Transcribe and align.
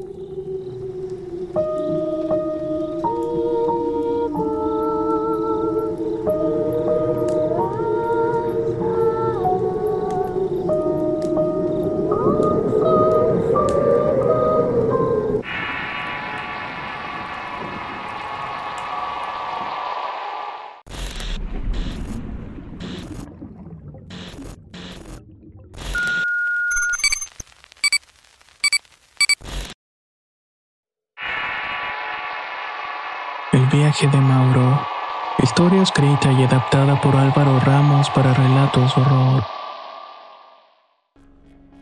El 0.00 0.29
viaje 33.70 34.08
de 34.08 34.18
Mauro. 34.18 34.80
Historia 35.42 35.82
escrita 35.82 36.32
y 36.32 36.42
adaptada 36.42 37.00
por 37.00 37.16
Álvaro 37.16 37.60
Ramos 37.60 38.10
para 38.10 38.34
relatos 38.34 38.96
horror. 38.96 39.44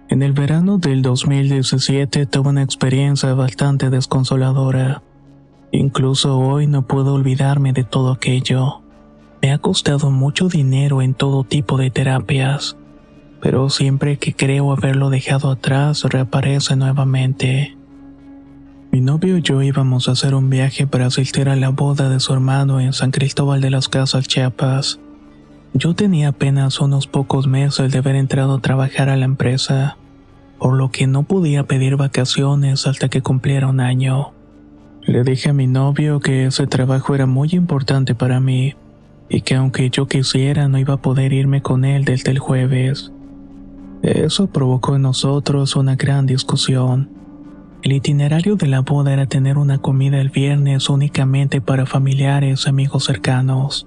En 0.09 0.23
el 0.23 0.33
verano 0.33 0.79
del 0.79 1.03
2017 1.03 2.27
tuve 2.27 2.51
una 2.51 2.63
experiencia 2.63 3.33
bastante 3.35 3.91
desconsoladora. 3.91 5.03
Incluso 5.73 6.39
hoy 6.39 6.67
no 6.67 6.83
puedo 6.83 7.15
olvidarme 7.15 7.73
de 7.73 7.85
todo 7.85 8.13
aquello. 8.13 8.83
Me 9.41 9.53
ha 9.53 9.59
costado 9.59 10.11
mucho 10.11 10.49
dinero 10.49 11.01
en 11.03 11.15
todo 11.15 11.45
tipo 11.45 11.79
de 11.79 11.91
terapias, 11.91 12.77
pero 13.41 13.71
siempre 13.71 14.19
que 14.19 14.35
creo 14.35 14.73
haberlo 14.73 15.11
dejado 15.11 15.51
atrás 15.51 16.05
reaparece 16.05 16.77
nuevamente. 16.77 17.78
Mi 18.91 19.03
novio 19.03 19.37
y 19.37 19.43
yo 19.43 19.61
íbamos 19.63 20.09
a 20.09 20.13
hacer 20.13 20.35
un 20.35 20.49
viaje 20.49 20.87
para 20.87 21.07
asistir 21.07 21.51
a 21.51 21.57
la 21.57 21.69
boda 21.69 22.09
de 22.09 22.21
su 22.21 22.33
hermano 22.33 22.81
en 22.81 22.95
San 22.95 23.11
Cristóbal 23.11 23.61
de 23.61 23.71
las 23.71 23.87
Casas, 23.87 24.27
Chiapas. 24.27 24.99
Yo 25.75 25.95
tenía 25.95 26.29
apenas 26.29 26.81
unos 26.81 27.07
pocos 27.07 27.47
meses 27.47 27.93
de 27.93 27.99
haber 27.99 28.17
entrado 28.17 28.55
a 28.55 28.61
trabajar 28.61 29.11
a 29.11 29.17
la 29.17 29.27
empresa, 29.27 29.99
por 30.59 30.75
lo 30.75 30.91
que 30.91 31.07
no 31.07 31.25
podía 31.25 31.65
pedir 31.65 31.97
vacaciones 31.97 32.87
hasta 32.87 33.11
que 33.11 33.21
cumpliera 33.21 33.69
un 33.69 33.81
año. 33.81 34.33
Le 35.03 35.23
dije 35.23 35.51
a 35.51 35.53
mi 35.53 35.67
novio 35.67 36.21
que 36.21 36.47
ese 36.47 36.67
trabajo 36.67 37.15
era 37.15 37.27
muy 37.27 37.51
importante 37.53 38.15
para 38.15 38.41
mí 38.41 38.75
y 39.29 39.43
que 39.43 39.55
aunque 39.55 39.91
yo 39.91 40.09
quisiera 40.09 40.67
no 40.69 40.79
iba 40.79 40.95
a 40.95 41.03
poder 41.03 41.35
irme 41.35 41.61
con 41.61 41.85
él 41.85 42.07
desde 42.07 42.31
el 42.31 42.39
jueves. 42.39 43.13
Eso 44.03 44.47
provocó 44.47 44.97
en 44.97 45.03
nosotros 45.03 45.77
una 45.77 45.95
gran 45.97 46.25
discusión. 46.25 47.11
El 47.83 47.93
itinerario 47.93 48.57
de 48.57 48.67
la 48.67 48.81
boda 48.81 49.13
era 49.13 49.27
tener 49.27 49.57
una 49.57 49.79
comida 49.79 50.21
el 50.21 50.31
viernes 50.31 50.89
únicamente 50.89 51.61
para 51.61 51.87
familiares 51.87 52.65
y 52.67 52.69
amigos 52.69 53.05
cercanos. 53.05 53.87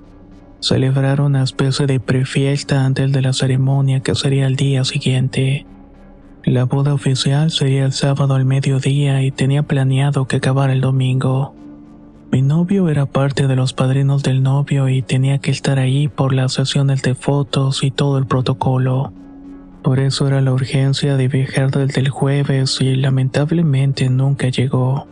Celebrar 0.62 1.19
una 1.19 1.44
especie 1.44 1.88
de 1.88 2.00
prefiesta 2.00 2.85
antes 2.85 3.12
de 3.12 3.22
la 3.22 3.34
ceremonia 3.34 4.00
que 4.00 4.16
sería 4.16 4.47
el 4.47 4.56
día 4.56 4.85
siguiente. 4.85 5.66
La 6.46 6.63
boda 6.63 6.94
oficial 6.94 7.51
sería 7.51 7.84
el 7.84 7.91
sábado 7.91 8.35
al 8.35 8.46
mediodía 8.46 9.24
y 9.24 9.31
tenía 9.31 9.63
planeado 9.63 10.25
que 10.25 10.38
acabara 10.38 10.72
el 10.72 10.81
domingo. 10.81 11.53
Mi 12.31 12.41
novio 12.41 12.88
era 12.88 13.07
parte 13.07 13.46
de 13.47 13.57
los 13.57 13.74
padrinos 13.74 14.24
del 14.24 14.41
novio 14.41 14.88
y 14.88 15.01
tenía 15.01 15.40
que 15.40 15.51
estar 15.51 15.80
ahí 15.80 16.07
por 16.07 16.31
las 16.31 16.53
sesiones 16.53 17.01
de 17.01 17.13
fotos 17.13 17.84
y 17.84 17.91
todo 17.91 18.18
el 18.18 18.25
protocolo. 18.25 19.12
Por 19.84 20.00
eso 20.00 20.28
era 20.28 20.42
la 20.42 20.53
urgencia 20.53 21.18
de 21.18 21.28
viajar 21.28 21.72
desde 21.72 22.02
el 22.02 22.09
jueves 22.09 22.80
y 22.81 22.96
lamentablemente 22.96 24.09
nunca 24.09 24.50
llegó. 24.50 25.08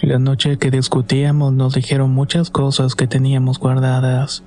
La 0.00 0.18
noche 0.18 0.56
que 0.56 0.70
discutíamos 0.70 1.52
nos 1.52 1.74
dijeron 1.74 2.10
muchas 2.10 2.48
cosas 2.48 2.94
que 2.94 3.06
teníamos 3.06 3.58
guardadas. 3.58 4.44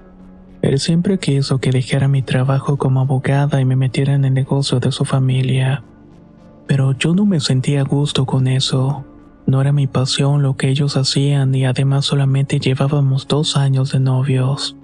Él 0.61 0.79
siempre 0.79 1.19
quiso 1.19 1.59
que 1.59 1.71
dejara 1.71 2.07
mi 2.07 2.21
trabajo 2.21 2.77
como 2.77 3.01
abogada 3.01 3.59
y 3.59 3.65
me 3.65 3.75
metiera 3.75 4.13
en 4.13 4.23
el 4.23 4.33
negocio 4.33 4.79
de 4.79 4.91
su 4.93 5.03
familia. 5.03 5.83
Pero 6.65 6.93
yo 6.93 7.13
no 7.13 7.25
me 7.25 7.41
sentía 7.41 7.81
a 7.81 7.83
gusto 7.83 8.25
con 8.25 8.47
eso. 8.47 9.03
No 9.45 9.59
era 9.59 9.73
mi 9.73 9.87
pasión 9.87 10.41
lo 10.41 10.55
que 10.55 10.69
ellos 10.69 10.95
hacían 10.95 11.53
y 11.53 11.65
además 11.65 12.05
solamente 12.05 12.59
llevábamos 12.59 13.27
dos 13.27 13.57
años 13.57 13.91
de 13.91 13.99
novios. 13.99 14.77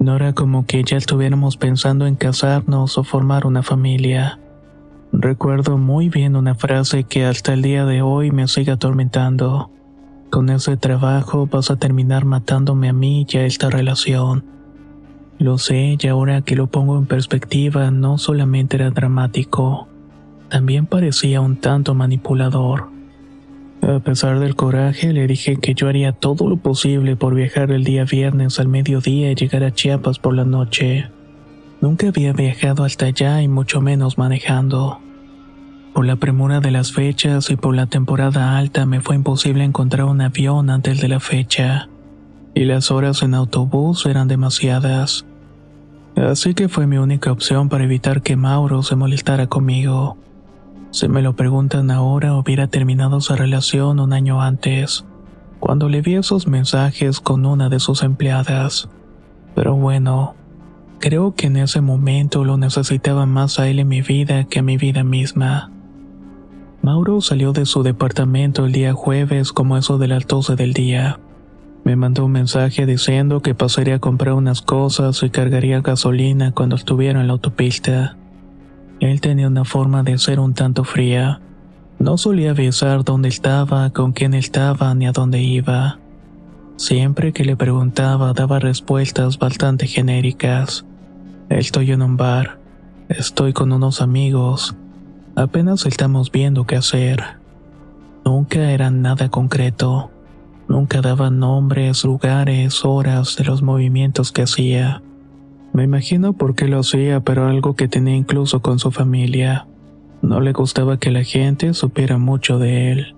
No 0.00 0.16
era 0.16 0.32
como 0.32 0.64
que 0.64 0.82
ya 0.82 0.96
estuviéramos 0.96 1.58
pensando 1.58 2.06
en 2.06 2.16
casarnos 2.16 2.96
o 2.96 3.04
formar 3.04 3.46
una 3.46 3.62
familia. 3.62 4.38
Recuerdo 5.12 5.76
muy 5.76 6.08
bien 6.08 6.36
una 6.36 6.54
frase 6.54 7.04
que 7.04 7.26
hasta 7.26 7.52
el 7.52 7.60
día 7.60 7.84
de 7.84 8.00
hoy 8.00 8.30
me 8.30 8.48
sigue 8.48 8.72
atormentando. 8.72 9.70
Con 10.30 10.48
ese 10.48 10.78
trabajo 10.78 11.46
vas 11.46 11.70
a 11.70 11.76
terminar 11.76 12.24
matándome 12.24 12.88
a 12.88 12.94
mí 12.94 13.26
y 13.28 13.36
a 13.36 13.44
esta 13.44 13.68
relación. 13.68 14.42
Lo 15.38 15.58
sé 15.58 15.98
y 16.00 16.06
ahora 16.06 16.40
que 16.40 16.56
lo 16.56 16.68
pongo 16.68 16.96
en 16.96 17.04
perspectiva 17.04 17.90
no 17.90 18.16
solamente 18.16 18.76
era 18.76 18.88
dramático, 18.88 19.86
también 20.48 20.86
parecía 20.86 21.42
un 21.42 21.56
tanto 21.56 21.94
manipulador. 21.94 22.88
A 23.82 23.98
pesar 24.00 24.38
del 24.40 24.56
coraje, 24.56 25.12
le 25.12 25.26
dije 25.26 25.56
que 25.56 25.74
yo 25.74 25.88
haría 25.88 26.12
todo 26.12 26.48
lo 26.48 26.58
posible 26.58 27.16
por 27.16 27.34
viajar 27.34 27.70
el 27.70 27.82
día 27.82 28.04
viernes 28.04 28.60
al 28.60 28.68
mediodía 28.68 29.30
y 29.30 29.34
llegar 29.34 29.64
a 29.64 29.72
Chiapas 29.72 30.18
por 30.18 30.34
la 30.34 30.44
noche. 30.44 31.08
Nunca 31.80 32.08
había 32.08 32.32
viajado 32.34 32.84
hasta 32.84 33.06
allá 33.06 33.40
y 33.40 33.48
mucho 33.48 33.80
menos 33.80 34.18
manejando. 34.18 35.00
Por 35.94 36.04
la 36.04 36.16
premura 36.16 36.60
de 36.60 36.70
las 36.70 36.92
fechas 36.92 37.50
y 37.50 37.56
por 37.56 37.74
la 37.74 37.86
temporada 37.86 38.58
alta 38.58 38.84
me 38.84 39.00
fue 39.00 39.16
imposible 39.16 39.64
encontrar 39.64 40.04
un 40.04 40.20
avión 40.20 40.68
antes 40.70 41.00
de 41.00 41.08
la 41.08 41.18
fecha, 41.18 41.88
y 42.54 42.64
las 42.64 42.90
horas 42.90 43.22
en 43.22 43.34
autobús 43.34 44.04
eran 44.06 44.28
demasiadas. 44.28 45.24
Así 46.16 46.52
que 46.54 46.68
fue 46.68 46.86
mi 46.86 46.98
única 46.98 47.32
opción 47.32 47.68
para 47.68 47.84
evitar 47.84 48.22
que 48.22 48.36
Mauro 48.36 48.82
se 48.82 48.94
molestara 48.94 49.46
conmigo. 49.46 50.18
Si 50.92 51.08
me 51.08 51.22
lo 51.22 51.34
preguntan 51.34 51.90
ahora, 51.90 52.34
hubiera 52.34 52.66
terminado 52.66 53.20
su 53.20 53.36
relación 53.36 54.00
un 54.00 54.12
año 54.12 54.42
antes, 54.42 55.04
cuando 55.60 55.88
le 55.88 56.02
vi 56.02 56.14
esos 56.14 56.48
mensajes 56.48 57.20
con 57.20 57.46
una 57.46 57.68
de 57.68 57.78
sus 57.78 58.02
empleadas. 58.02 58.88
Pero 59.54 59.76
bueno, 59.76 60.34
creo 60.98 61.34
que 61.34 61.46
en 61.46 61.58
ese 61.58 61.80
momento 61.80 62.44
lo 62.44 62.56
necesitaba 62.56 63.24
más 63.24 63.60
a 63.60 63.68
él 63.68 63.78
en 63.78 63.88
mi 63.88 64.02
vida 64.02 64.44
que 64.44 64.58
a 64.58 64.62
mi 64.62 64.76
vida 64.76 65.04
misma. 65.04 65.70
Mauro 66.82 67.20
salió 67.20 67.52
de 67.52 67.66
su 67.66 67.82
departamento 67.82 68.64
el 68.64 68.72
día 68.72 68.92
jueves 68.92 69.52
como 69.52 69.76
eso 69.76 69.98
de 69.98 70.08
las 70.08 70.26
12 70.26 70.56
del 70.56 70.72
día. 70.72 71.20
Me 71.84 71.94
mandó 71.94 72.24
un 72.24 72.32
mensaje 72.32 72.84
diciendo 72.84 73.42
que 73.42 73.54
pasaría 73.54 73.96
a 73.96 74.00
comprar 74.00 74.34
unas 74.34 74.60
cosas 74.60 75.22
y 75.22 75.30
cargaría 75.30 75.82
gasolina 75.82 76.52
cuando 76.52 76.76
estuviera 76.76 77.20
en 77.20 77.26
la 77.26 77.34
autopista. 77.34 78.16
Él 79.00 79.22
tenía 79.22 79.46
una 79.46 79.64
forma 79.64 80.02
de 80.02 80.18
ser 80.18 80.38
un 80.38 80.52
tanto 80.52 80.84
fría. 80.84 81.40
No 81.98 82.18
solía 82.18 82.50
avisar 82.50 83.02
dónde 83.02 83.30
estaba, 83.30 83.90
con 83.90 84.12
quién 84.12 84.34
estaba 84.34 84.94
ni 84.94 85.06
a 85.06 85.12
dónde 85.12 85.40
iba. 85.40 85.98
Siempre 86.76 87.32
que 87.32 87.44
le 87.44 87.56
preguntaba 87.56 88.34
daba 88.34 88.58
respuestas 88.58 89.38
bastante 89.38 89.86
genéricas. 89.86 90.84
Estoy 91.48 91.92
en 91.92 92.02
un 92.02 92.16
bar. 92.16 92.58
Estoy 93.08 93.54
con 93.54 93.72
unos 93.72 94.02
amigos. 94.02 94.76
Apenas 95.34 95.86
estamos 95.86 96.30
viendo 96.30 96.66
qué 96.66 96.76
hacer. 96.76 97.22
Nunca 98.24 98.70
era 98.70 98.90
nada 98.90 99.30
concreto. 99.30 100.10
Nunca 100.68 101.00
daba 101.00 101.30
nombres, 101.30 102.04
lugares, 102.04 102.84
horas 102.84 103.36
de 103.36 103.44
los 103.44 103.62
movimientos 103.62 104.30
que 104.30 104.42
hacía. 104.42 105.02
Me 105.72 105.84
imagino 105.84 106.32
por 106.32 106.54
qué 106.54 106.66
lo 106.66 106.80
hacía, 106.80 107.20
pero 107.20 107.46
algo 107.46 107.76
que 107.76 107.88
tenía 107.88 108.16
incluso 108.16 108.60
con 108.60 108.78
su 108.78 108.90
familia. 108.90 109.66
No 110.22 110.40
le 110.40 110.52
gustaba 110.52 110.98
que 110.98 111.10
la 111.10 111.22
gente 111.24 111.74
supiera 111.74 112.18
mucho 112.18 112.58
de 112.58 112.92
él. 112.92 113.14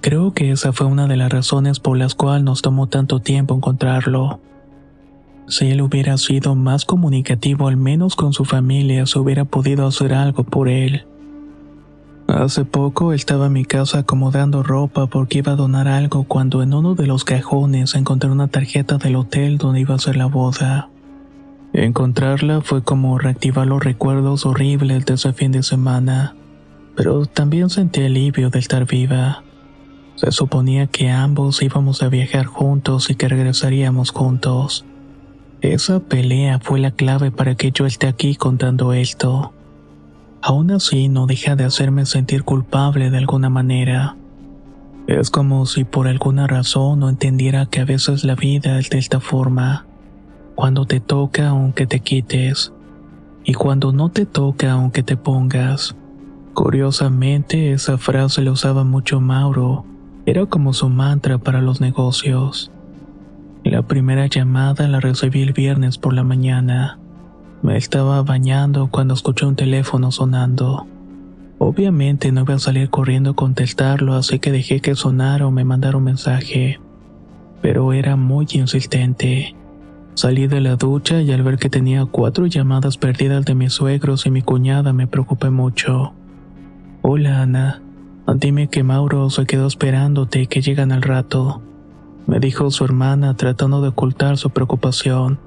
Creo 0.00 0.32
que 0.32 0.52
esa 0.52 0.72
fue 0.72 0.86
una 0.86 1.06
de 1.06 1.16
las 1.16 1.32
razones 1.32 1.80
por 1.80 1.96
las 1.96 2.14
cuales 2.14 2.44
nos 2.44 2.62
tomó 2.62 2.86
tanto 2.86 3.20
tiempo 3.20 3.54
encontrarlo. 3.54 4.40
Si 5.48 5.70
él 5.70 5.80
hubiera 5.80 6.18
sido 6.18 6.54
más 6.54 6.84
comunicativo 6.84 7.68
al 7.68 7.76
menos 7.76 8.14
con 8.14 8.32
su 8.32 8.44
familia, 8.44 9.06
se 9.06 9.18
hubiera 9.18 9.44
podido 9.44 9.86
hacer 9.86 10.12
algo 10.12 10.44
por 10.44 10.68
él. 10.68 11.06
Hace 12.28 12.66
poco 12.66 13.14
estaba 13.14 13.46
en 13.46 13.54
mi 13.54 13.64
casa 13.64 14.00
acomodando 14.00 14.62
ropa 14.62 15.06
porque 15.06 15.38
iba 15.38 15.52
a 15.52 15.56
donar 15.56 15.88
algo 15.88 16.24
cuando 16.24 16.62
en 16.62 16.74
uno 16.74 16.94
de 16.94 17.06
los 17.06 17.24
cajones 17.24 17.94
encontré 17.94 18.30
una 18.30 18.48
tarjeta 18.48 18.98
del 18.98 19.16
hotel 19.16 19.56
donde 19.56 19.80
iba 19.80 19.94
a 19.94 19.98
ser 19.98 20.16
la 20.16 20.26
boda. 20.26 20.90
Encontrarla 21.84 22.60
fue 22.60 22.82
como 22.82 23.18
reactivar 23.18 23.64
los 23.68 23.84
recuerdos 23.84 24.44
horribles 24.44 25.06
de 25.06 25.14
ese 25.14 25.32
fin 25.32 25.52
de 25.52 25.62
semana, 25.62 26.34
pero 26.96 27.24
también 27.26 27.70
sentí 27.70 28.02
alivio 28.02 28.50
de 28.50 28.58
estar 28.58 28.84
viva. 28.84 29.44
Se 30.16 30.32
suponía 30.32 30.88
que 30.88 31.08
ambos 31.08 31.62
íbamos 31.62 32.02
a 32.02 32.08
viajar 32.08 32.46
juntos 32.46 33.10
y 33.10 33.14
que 33.14 33.28
regresaríamos 33.28 34.10
juntos. 34.10 34.86
Esa 35.60 36.00
pelea 36.00 36.58
fue 36.58 36.80
la 36.80 36.90
clave 36.90 37.30
para 37.30 37.54
que 37.54 37.70
yo 37.70 37.86
esté 37.86 38.08
aquí 38.08 38.34
contando 38.34 38.92
esto. 38.92 39.52
Aún 40.42 40.72
así 40.72 41.08
no 41.08 41.26
deja 41.26 41.54
de 41.54 41.62
hacerme 41.62 42.06
sentir 42.06 42.42
culpable 42.42 43.10
de 43.10 43.18
alguna 43.18 43.50
manera. 43.50 44.16
Es 45.06 45.30
como 45.30 45.64
si 45.64 45.84
por 45.84 46.08
alguna 46.08 46.48
razón 46.48 46.98
no 46.98 47.08
entendiera 47.08 47.66
que 47.66 47.78
a 47.78 47.84
veces 47.84 48.24
la 48.24 48.34
vida 48.34 48.80
es 48.80 48.90
de 48.90 48.98
esta 48.98 49.20
forma. 49.20 49.87
Cuando 50.58 50.86
te 50.86 50.98
toca 50.98 51.50
aunque 51.50 51.86
te 51.86 52.00
quites. 52.00 52.72
Y 53.44 53.54
cuando 53.54 53.92
no 53.92 54.08
te 54.08 54.26
toca 54.26 54.72
aunque 54.72 55.04
te 55.04 55.16
pongas. 55.16 55.94
Curiosamente 56.52 57.70
esa 57.70 57.96
frase 57.96 58.42
la 58.42 58.50
usaba 58.50 58.82
mucho 58.82 59.20
Mauro. 59.20 59.84
Era 60.26 60.46
como 60.46 60.72
su 60.72 60.88
mantra 60.88 61.38
para 61.38 61.62
los 61.62 61.80
negocios. 61.80 62.72
La 63.62 63.82
primera 63.82 64.26
llamada 64.26 64.88
la 64.88 64.98
recibí 64.98 65.42
el 65.42 65.52
viernes 65.52 65.96
por 65.96 66.12
la 66.12 66.24
mañana. 66.24 66.98
Me 67.62 67.76
estaba 67.76 68.20
bañando 68.24 68.88
cuando 68.90 69.14
escuché 69.14 69.46
un 69.46 69.54
teléfono 69.54 70.10
sonando. 70.10 70.88
Obviamente 71.58 72.32
no 72.32 72.40
iba 72.40 72.54
a 72.54 72.58
salir 72.58 72.90
corriendo 72.90 73.30
a 73.30 73.36
contestarlo, 73.36 74.14
así 74.14 74.40
que 74.40 74.50
dejé 74.50 74.80
que 74.80 74.96
sonara 74.96 75.46
o 75.46 75.52
me 75.52 75.64
mandara 75.64 75.98
un 75.98 76.02
mensaje. 76.02 76.80
Pero 77.62 77.92
era 77.92 78.16
muy 78.16 78.48
insistente. 78.54 79.54
Salí 80.18 80.48
de 80.48 80.60
la 80.60 80.74
ducha 80.74 81.22
y 81.22 81.30
al 81.30 81.44
ver 81.44 81.58
que 81.58 81.70
tenía 81.70 82.04
cuatro 82.04 82.46
llamadas 82.46 82.96
perdidas 82.96 83.44
de 83.44 83.54
mis 83.54 83.72
suegros 83.72 84.26
y 84.26 84.32
mi 84.32 84.42
cuñada 84.42 84.92
me 84.92 85.06
preocupé 85.06 85.48
mucho. 85.50 86.12
Hola 87.02 87.42
Ana, 87.42 87.80
dime 88.34 88.66
que 88.66 88.82
Mauro 88.82 89.30
se 89.30 89.46
quedó 89.46 89.68
esperándote 89.68 90.40
y 90.40 90.46
que 90.48 90.60
llegan 90.60 90.90
al 90.90 91.02
rato. 91.02 91.62
Me 92.26 92.40
dijo 92.40 92.68
su 92.72 92.84
hermana 92.84 93.36
tratando 93.36 93.80
de 93.80 93.90
ocultar 93.90 94.38
su 94.38 94.50
preocupación. 94.50 95.38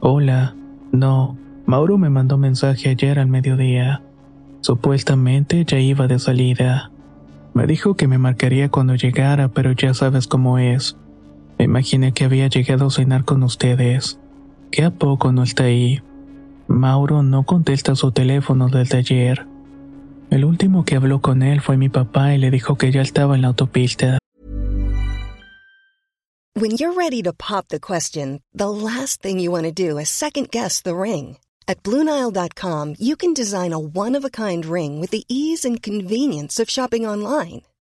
Hola, 0.00 0.56
no, 0.90 1.36
Mauro 1.64 1.96
me 1.96 2.10
mandó 2.10 2.38
mensaje 2.38 2.88
ayer 2.88 3.20
al 3.20 3.28
mediodía. 3.28 4.02
Supuestamente 4.62 5.64
ya 5.64 5.78
iba 5.78 6.08
de 6.08 6.18
salida. 6.18 6.90
Me 7.54 7.68
dijo 7.68 7.94
que 7.94 8.08
me 8.08 8.18
marcaría 8.18 8.68
cuando 8.68 8.96
llegara, 8.96 9.46
pero 9.46 9.70
ya 9.70 9.94
sabes 9.94 10.26
cómo 10.26 10.58
es. 10.58 10.96
Me 11.58 11.64
imaginé 11.64 12.12
que 12.12 12.24
había 12.24 12.48
llegado 12.48 12.86
a 12.86 12.90
cenar 12.90 13.24
con 13.24 13.42
ustedes. 13.42 14.18
¿Qué 14.70 14.84
a 14.84 14.90
poco 14.90 15.32
no 15.32 15.42
está 15.42 15.64
ahí? 15.64 16.00
Mauro 16.66 17.22
no 17.22 17.44
contesta 17.44 17.94
su 17.94 18.12
teléfono 18.12 18.68
desde 18.68 18.98
ayer. 18.98 19.46
El 20.30 20.44
último 20.44 20.84
que 20.84 20.96
habló 20.96 21.20
con 21.20 21.42
él 21.42 21.60
fue 21.60 21.76
mi 21.76 21.88
papá 21.88 22.34
y 22.34 22.38
le 22.38 22.50
dijo 22.50 22.76
que 22.76 22.90
ya 22.90 23.02
estaba 23.02 23.34
en 23.34 23.42
la 23.42 23.48
autopista. 23.48 24.18
When 26.54 26.72
you're 26.72 26.94
ready 26.94 27.22
to 27.22 27.32
pop 27.32 27.68
the 27.68 27.80
question, 27.80 28.40
the 28.54 28.68
last 28.68 29.22
thing 29.22 29.38
you 29.38 29.50
want 29.50 29.64
to 29.64 29.72
do 29.72 29.98
is 29.98 30.08
second 30.08 30.50
guess 30.50 30.82
the 30.82 30.94
ring. 30.94 31.38
At 31.66 31.82
Bluenile.com, 31.82 32.96
you 32.98 33.16
can 33.16 33.32
design 33.34 33.72
a 33.72 33.78
one 33.78 34.14
of 34.16 34.24
a 34.24 34.30
kind 34.30 34.64
ring 34.64 35.00
with 35.00 35.10
the 35.10 35.24
ease 35.28 35.64
and 35.64 35.82
convenience 35.82 36.60
of 36.60 36.68
shopping 36.68 37.06
online. 37.06 37.62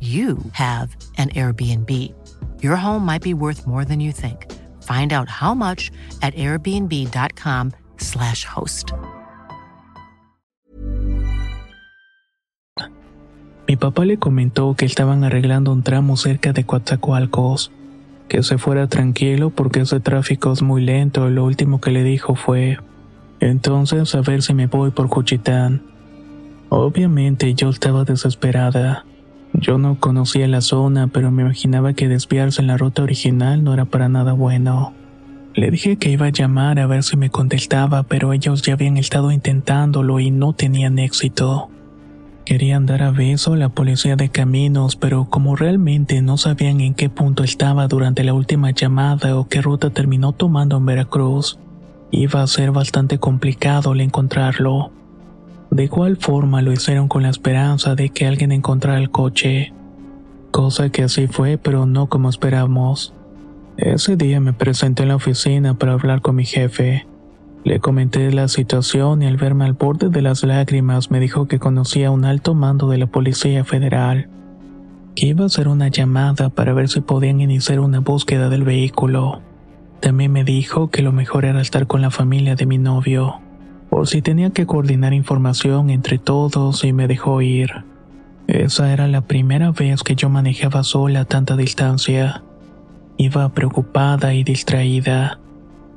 you 0.00 0.38
have 0.52 0.94
an 1.16 1.30
Airbnb. 1.30 1.90
Your 2.62 2.76
home 2.76 3.04
might 3.04 3.22
be 3.22 3.34
worth 3.34 3.66
more 3.66 3.84
than 3.84 3.98
you 3.98 4.12
think. 4.12 4.46
Find 4.84 5.12
out 5.12 5.28
how 5.28 5.54
much 5.54 5.90
at 6.22 6.34
airbnb.com/slash 6.34 8.44
host. 8.44 8.92
Mi 13.68 13.76
papá 13.76 14.04
le 14.06 14.18
comentó 14.18 14.74
que 14.76 14.86
estaban 14.86 15.24
arreglando 15.24 15.72
un 15.72 15.82
tramo 15.82 16.16
cerca 16.16 16.54
de 16.54 16.64
Coatzacoalcos. 16.64 17.70
Que 18.28 18.42
se 18.42 18.56
fuera 18.56 18.88
tranquilo 18.88 19.50
porque 19.50 19.80
ese 19.80 20.00
tráfico 20.00 20.52
es 20.52 20.62
muy 20.62 20.82
lento 20.82 21.28
lo 21.28 21.44
último 21.44 21.80
que 21.80 21.90
le 21.90 22.02
dijo 22.02 22.34
fue: 22.34 22.78
Entonces 23.40 24.14
a 24.14 24.22
ver 24.22 24.42
si 24.42 24.54
me 24.54 24.68
voy 24.68 24.90
por 24.90 25.08
Juchitán. 25.08 25.82
Obviamente 26.70 27.52
yo 27.54 27.68
estaba 27.68 28.04
desesperada. 28.04 29.04
Yo 29.52 29.78
no 29.78 29.98
conocía 29.98 30.46
la 30.46 30.60
zona, 30.60 31.08
pero 31.08 31.30
me 31.30 31.42
imaginaba 31.42 31.92
que 31.92 32.08
desviarse 32.08 32.60
en 32.60 32.66
la 32.68 32.76
ruta 32.76 33.02
original 33.02 33.64
no 33.64 33.74
era 33.74 33.84
para 33.84 34.08
nada 34.08 34.32
bueno. 34.32 34.92
Le 35.54 35.70
dije 35.70 35.96
que 35.96 36.10
iba 36.10 36.26
a 36.26 36.30
llamar 36.30 36.78
a 36.78 36.86
ver 36.86 37.02
si 37.02 37.16
me 37.16 37.30
contestaba, 37.30 38.04
pero 38.04 38.32
ellos 38.32 38.62
ya 38.62 38.74
habían 38.74 38.96
estado 38.96 39.32
intentándolo 39.32 40.20
y 40.20 40.30
no 40.30 40.52
tenían 40.52 40.98
éxito. 40.98 41.70
Querían 42.44 42.86
dar 42.86 43.02
aviso 43.02 43.54
a 43.54 43.56
la 43.56 43.68
policía 43.68 44.16
de 44.16 44.28
caminos, 44.28 44.96
pero 44.96 45.26
como 45.26 45.56
realmente 45.56 46.22
no 46.22 46.36
sabían 46.36 46.80
en 46.80 46.94
qué 46.94 47.10
punto 47.10 47.42
estaba 47.42 47.88
durante 47.88 48.24
la 48.24 48.34
última 48.34 48.70
llamada 48.70 49.36
o 49.36 49.48
qué 49.48 49.60
ruta 49.60 49.90
terminó 49.90 50.32
tomando 50.32 50.76
en 50.76 50.86
Veracruz, 50.86 51.58
iba 52.10 52.42
a 52.42 52.46
ser 52.46 52.70
bastante 52.70 53.18
complicado 53.18 53.92
el 53.92 54.00
encontrarlo. 54.00 54.92
De 55.70 55.84
igual 55.84 56.16
forma 56.16 56.62
lo 56.62 56.72
hicieron 56.72 57.08
con 57.08 57.22
la 57.22 57.28
esperanza 57.28 57.94
de 57.94 58.08
que 58.08 58.26
alguien 58.26 58.52
encontrara 58.52 58.98
el 58.98 59.10
coche. 59.10 59.72
Cosa 60.50 60.88
que 60.88 61.02
así 61.02 61.26
fue, 61.26 61.58
pero 61.58 61.84
no 61.84 62.08
como 62.08 62.30
esperamos. 62.30 63.12
Ese 63.76 64.16
día 64.16 64.40
me 64.40 64.54
presenté 64.54 65.02
en 65.02 65.10
la 65.10 65.16
oficina 65.16 65.74
para 65.74 65.92
hablar 65.92 66.22
con 66.22 66.36
mi 66.36 66.46
jefe. 66.46 67.06
Le 67.64 67.80
comenté 67.80 68.32
la 68.32 68.48
situación 68.48 69.22
y 69.22 69.26
al 69.26 69.36
verme 69.36 69.66
al 69.66 69.74
borde 69.74 70.08
de 70.08 70.22
las 70.22 70.42
lágrimas 70.42 71.10
me 71.10 71.20
dijo 71.20 71.46
que 71.48 71.58
conocía 71.58 72.08
a 72.08 72.12
un 72.12 72.24
alto 72.24 72.54
mando 72.54 72.88
de 72.88 72.96
la 72.96 73.06
Policía 73.06 73.62
Federal, 73.64 74.28
que 75.14 75.26
iba 75.26 75.44
a 75.44 75.46
hacer 75.46 75.68
una 75.68 75.88
llamada 75.88 76.48
para 76.48 76.72
ver 76.72 76.88
si 76.88 77.02
podían 77.02 77.40
iniciar 77.40 77.80
una 77.80 78.00
búsqueda 78.00 78.48
del 78.48 78.62
vehículo. 78.64 79.42
También 80.00 80.32
me 80.32 80.44
dijo 80.44 80.88
que 80.88 81.02
lo 81.02 81.12
mejor 81.12 81.44
era 81.44 81.60
estar 81.60 81.86
con 81.86 82.00
la 82.00 82.10
familia 82.10 82.54
de 82.54 82.64
mi 82.64 82.78
novio 82.78 83.40
por 83.90 84.06
si 84.06 84.22
tenía 84.22 84.50
que 84.50 84.66
coordinar 84.66 85.12
información 85.12 85.90
entre 85.90 86.18
todos 86.18 86.84
y 86.84 86.92
me 86.92 87.08
dejó 87.08 87.42
ir. 87.42 87.84
Esa 88.46 88.92
era 88.92 89.08
la 89.08 89.22
primera 89.22 89.72
vez 89.72 90.02
que 90.02 90.14
yo 90.14 90.28
manejaba 90.28 90.82
sola 90.82 91.20
a 91.20 91.24
tanta 91.24 91.56
distancia. 91.56 92.42
Iba 93.16 93.48
preocupada 93.50 94.34
y 94.34 94.44
distraída. 94.44 95.38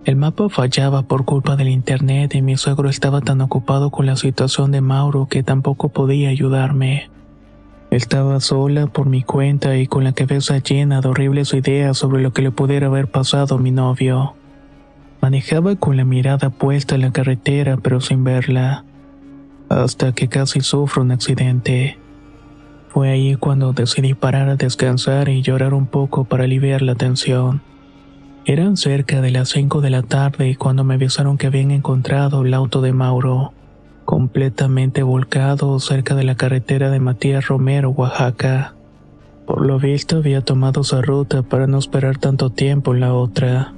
El 0.03 0.15
mapa 0.15 0.49
fallaba 0.49 1.03
por 1.03 1.25
culpa 1.25 1.55
del 1.55 1.69
internet 1.69 2.33
y 2.33 2.41
mi 2.41 2.57
suegro 2.57 2.89
estaba 2.89 3.21
tan 3.21 3.39
ocupado 3.39 3.91
con 3.91 4.05
la 4.05 4.15
situación 4.15 4.71
de 4.71 4.81
Mauro 4.81 5.27
que 5.29 5.43
tampoco 5.43 5.89
podía 5.89 6.29
ayudarme. 6.29 7.09
Estaba 7.91 8.39
sola 8.39 8.87
por 8.87 9.05
mi 9.05 9.21
cuenta 9.21 9.77
y 9.77 9.85
con 9.85 10.03
la 10.03 10.13
cabeza 10.13 10.57
llena 10.57 11.01
de 11.01 11.09
horribles 11.09 11.53
ideas 11.53 11.97
sobre 11.97 12.23
lo 12.23 12.33
que 12.33 12.41
le 12.41 12.51
pudiera 12.51 12.87
haber 12.87 13.07
pasado 13.11 13.55
a 13.55 13.59
mi 13.59 13.71
novio. 13.71 14.33
Manejaba 15.21 15.75
con 15.75 15.97
la 15.97 16.03
mirada 16.03 16.49
puesta 16.49 16.95
en 16.95 17.01
la 17.01 17.11
carretera 17.11 17.77
pero 17.77 18.01
sin 18.01 18.23
verla, 18.23 18.83
hasta 19.69 20.13
que 20.13 20.27
casi 20.27 20.61
sufro 20.61 21.03
un 21.03 21.11
accidente. 21.11 21.99
Fue 22.89 23.09
ahí 23.09 23.35
cuando 23.35 23.71
decidí 23.71 24.15
parar 24.15 24.49
a 24.49 24.55
descansar 24.55 25.29
y 25.29 25.43
llorar 25.43 25.73
un 25.73 25.85
poco 25.85 26.25
para 26.25 26.43
aliviar 26.43 26.81
la 26.81 26.95
tensión. 26.95 27.61
Eran 28.45 28.75
cerca 28.75 29.21
de 29.21 29.29
las 29.29 29.49
5 29.49 29.81
de 29.81 29.91
la 29.91 30.01
tarde 30.01 30.55
cuando 30.57 30.83
me 30.83 30.95
avisaron 30.95 31.37
que 31.37 31.47
habían 31.47 31.71
encontrado 31.71 32.41
el 32.41 32.53
auto 32.53 32.81
de 32.81 32.91
Mauro. 32.91 33.53
completamente 34.03 35.03
volcado 35.03 35.79
cerca 35.79 36.15
de 36.15 36.23
la 36.25 36.35
carretera 36.35 36.89
de 36.89 36.99
Matías 36.99 37.47
Romero, 37.47 37.91
Oaxaca. 37.91 38.73
Por 39.45 39.65
lo 39.65 39.79
visto 39.79 40.17
había 40.17 40.41
tomado 40.41 40.81
esa 40.81 41.01
ruta 41.01 41.43
para 41.43 41.67
no 41.67 41.77
esperar 41.77 42.17
tanto 42.17 42.49
tiempo 42.49 42.93
en 42.93 42.99
la 42.99 43.13
otra. 43.13 43.73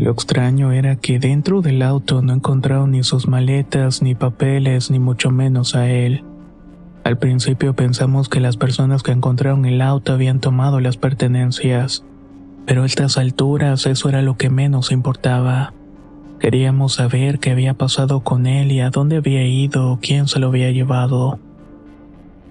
Lo 0.00 0.12
extraño 0.12 0.72
era 0.72 0.96
que 0.96 1.18
dentro 1.18 1.60
del 1.60 1.82
auto 1.82 2.22
no 2.22 2.32
encontraron 2.32 2.92
ni 2.92 3.02
sus 3.02 3.28
maletas, 3.28 4.00
ni 4.00 4.14
papeles, 4.14 4.90
ni 4.90 4.98
mucho 4.98 5.30
menos 5.30 5.74
a 5.74 5.90
él. 5.90 6.24
Al 7.04 7.18
principio 7.18 7.74
pensamos 7.74 8.30
que 8.30 8.40
las 8.40 8.56
personas 8.56 9.02
que 9.02 9.12
encontraron 9.12 9.66
el 9.66 9.82
auto 9.82 10.14
habían 10.14 10.40
tomado 10.40 10.80
las 10.80 10.96
pertenencias, 10.96 12.02
pero 12.64 12.84
a 12.84 12.86
estas 12.86 13.18
alturas 13.18 13.84
eso 13.84 14.08
era 14.08 14.22
lo 14.22 14.38
que 14.38 14.48
menos 14.48 14.90
importaba. 14.90 15.74
Queríamos 16.38 16.94
saber 16.94 17.38
qué 17.38 17.50
había 17.50 17.74
pasado 17.74 18.20
con 18.20 18.46
él 18.46 18.72
y 18.72 18.80
a 18.80 18.88
dónde 18.88 19.16
había 19.16 19.46
ido 19.46 19.92
o 19.92 19.98
quién 20.00 20.28
se 20.28 20.38
lo 20.38 20.46
había 20.46 20.70
llevado. 20.70 21.38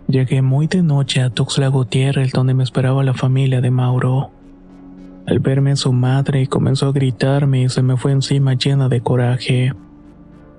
Llegué 0.07 0.43
muy 0.43 0.67
de 0.67 0.83
noche 0.83 1.23
a 1.23 1.31
Tuxtla 1.31 1.69
Gutiérrez 1.69 2.31
donde 2.31 2.53
me 2.53 2.63
esperaba 2.63 3.03
la 3.03 3.15
familia 3.15 3.59
de 3.59 3.71
Mauro. 3.71 4.29
Al 5.29 5.37
verme 5.37 5.75
su 5.75 5.93
madre 5.93 6.47
comenzó 6.47 6.87
a 6.87 6.91
gritarme 6.91 7.61
y 7.61 7.69
se 7.69 7.83
me 7.83 7.97
fue 7.97 8.13
encima 8.13 8.55
llena 8.55 8.89
de 8.89 9.01
coraje. 9.01 9.73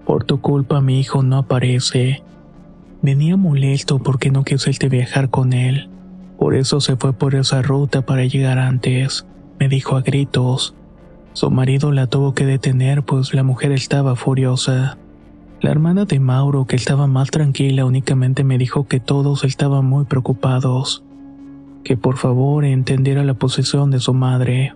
Por 0.07 0.23
tu 0.23 0.41
culpa 0.41 0.81
mi 0.81 1.01
hijo 1.01 1.25
no 1.25 1.39
aparece. 1.39 2.23
Venía 3.03 3.37
molesto 3.37 3.99
porque 3.99 4.31
no 4.31 4.45
quise 4.45 4.71
viajar 4.89 5.29
con 5.29 5.55
él. 5.55 5.91
Por 6.39 6.55
eso 6.55 6.81
se 6.81 6.95
fue 6.95 7.13
por 7.13 7.35
esa 7.35 7.63
ruta 7.63 8.03
para 8.03 8.25
llegar 8.27 8.61
antes, 8.61 9.27
me 9.59 9.69
dijo 9.69 9.97
a 9.97 10.03
gritos. 10.03 10.77
Su 11.33 11.51
marido 11.51 11.91
la 11.91 12.07
tuvo 12.07 12.35
que 12.35 12.47
detener 12.47 13.03
pues 13.03 13.35
la 13.35 13.43
mujer 13.43 13.73
estaba 13.73 14.15
furiosa. 14.15 14.99
La 15.61 15.73
hermana 15.73 16.05
de 16.05 16.21
Mauro, 16.21 16.67
que 16.67 16.77
estaba 16.77 17.09
más 17.09 17.33
tranquila, 17.33 17.85
únicamente 17.87 18.45
me 18.45 18.57
dijo 18.57 18.87
que 18.87 19.01
todos 19.01 19.43
estaban 19.43 19.85
muy 19.85 20.05
preocupados, 20.05 21.03
que 21.85 21.97
por 21.97 22.17
favor 22.17 22.65
entendiera 22.65 23.25
la 23.25 23.35
posición 23.35 23.91
de 23.91 24.01
su 24.01 24.15
madre. 24.15 24.75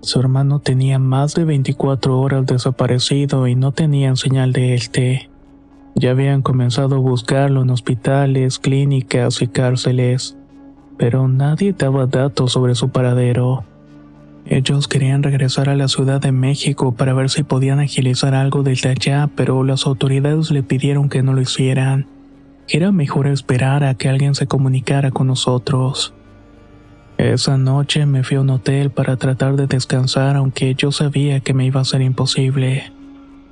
Su 0.00 0.20
hermano 0.20 0.60
tenía 0.60 0.98
más 0.98 1.34
de 1.34 1.44
24 1.44 2.20
horas 2.20 2.46
desaparecido 2.46 3.46
y 3.48 3.54
no 3.54 3.72
tenían 3.72 4.16
señal 4.16 4.52
de 4.52 4.74
este. 4.74 5.28
Ya 5.94 6.12
habían 6.12 6.42
comenzado 6.42 6.96
a 6.96 7.00
buscarlo 7.00 7.62
en 7.62 7.70
hospitales, 7.70 8.60
clínicas 8.60 9.42
y 9.42 9.48
cárceles, 9.48 10.36
pero 10.96 11.26
nadie 11.26 11.72
daba 11.72 12.06
datos 12.06 12.52
sobre 12.52 12.76
su 12.76 12.90
paradero. 12.90 13.64
Ellos 14.46 14.88
querían 14.88 15.22
regresar 15.22 15.68
a 15.68 15.76
la 15.76 15.88
Ciudad 15.88 16.20
de 16.20 16.32
México 16.32 16.92
para 16.92 17.12
ver 17.12 17.28
si 17.28 17.42
podían 17.42 17.80
agilizar 17.80 18.34
algo 18.34 18.62
desde 18.62 18.90
allá, 18.90 19.28
pero 19.34 19.62
las 19.64 19.86
autoridades 19.86 20.50
le 20.50 20.62
pidieron 20.62 21.08
que 21.08 21.22
no 21.22 21.34
lo 21.34 21.40
hicieran. 21.40 22.06
Era 22.68 22.92
mejor 22.92 23.26
esperar 23.26 23.84
a 23.84 23.94
que 23.94 24.08
alguien 24.08 24.34
se 24.34 24.46
comunicara 24.46 25.10
con 25.10 25.26
nosotros. 25.26 26.14
Esa 27.18 27.58
noche 27.58 28.06
me 28.06 28.22
fui 28.22 28.36
a 28.36 28.42
un 28.42 28.50
hotel 28.50 28.90
para 28.90 29.16
tratar 29.16 29.56
de 29.56 29.66
descansar 29.66 30.36
aunque 30.36 30.76
yo 30.76 30.92
sabía 30.92 31.40
que 31.40 31.52
me 31.52 31.66
iba 31.66 31.80
a 31.80 31.84
ser 31.84 32.00
imposible. 32.00 32.92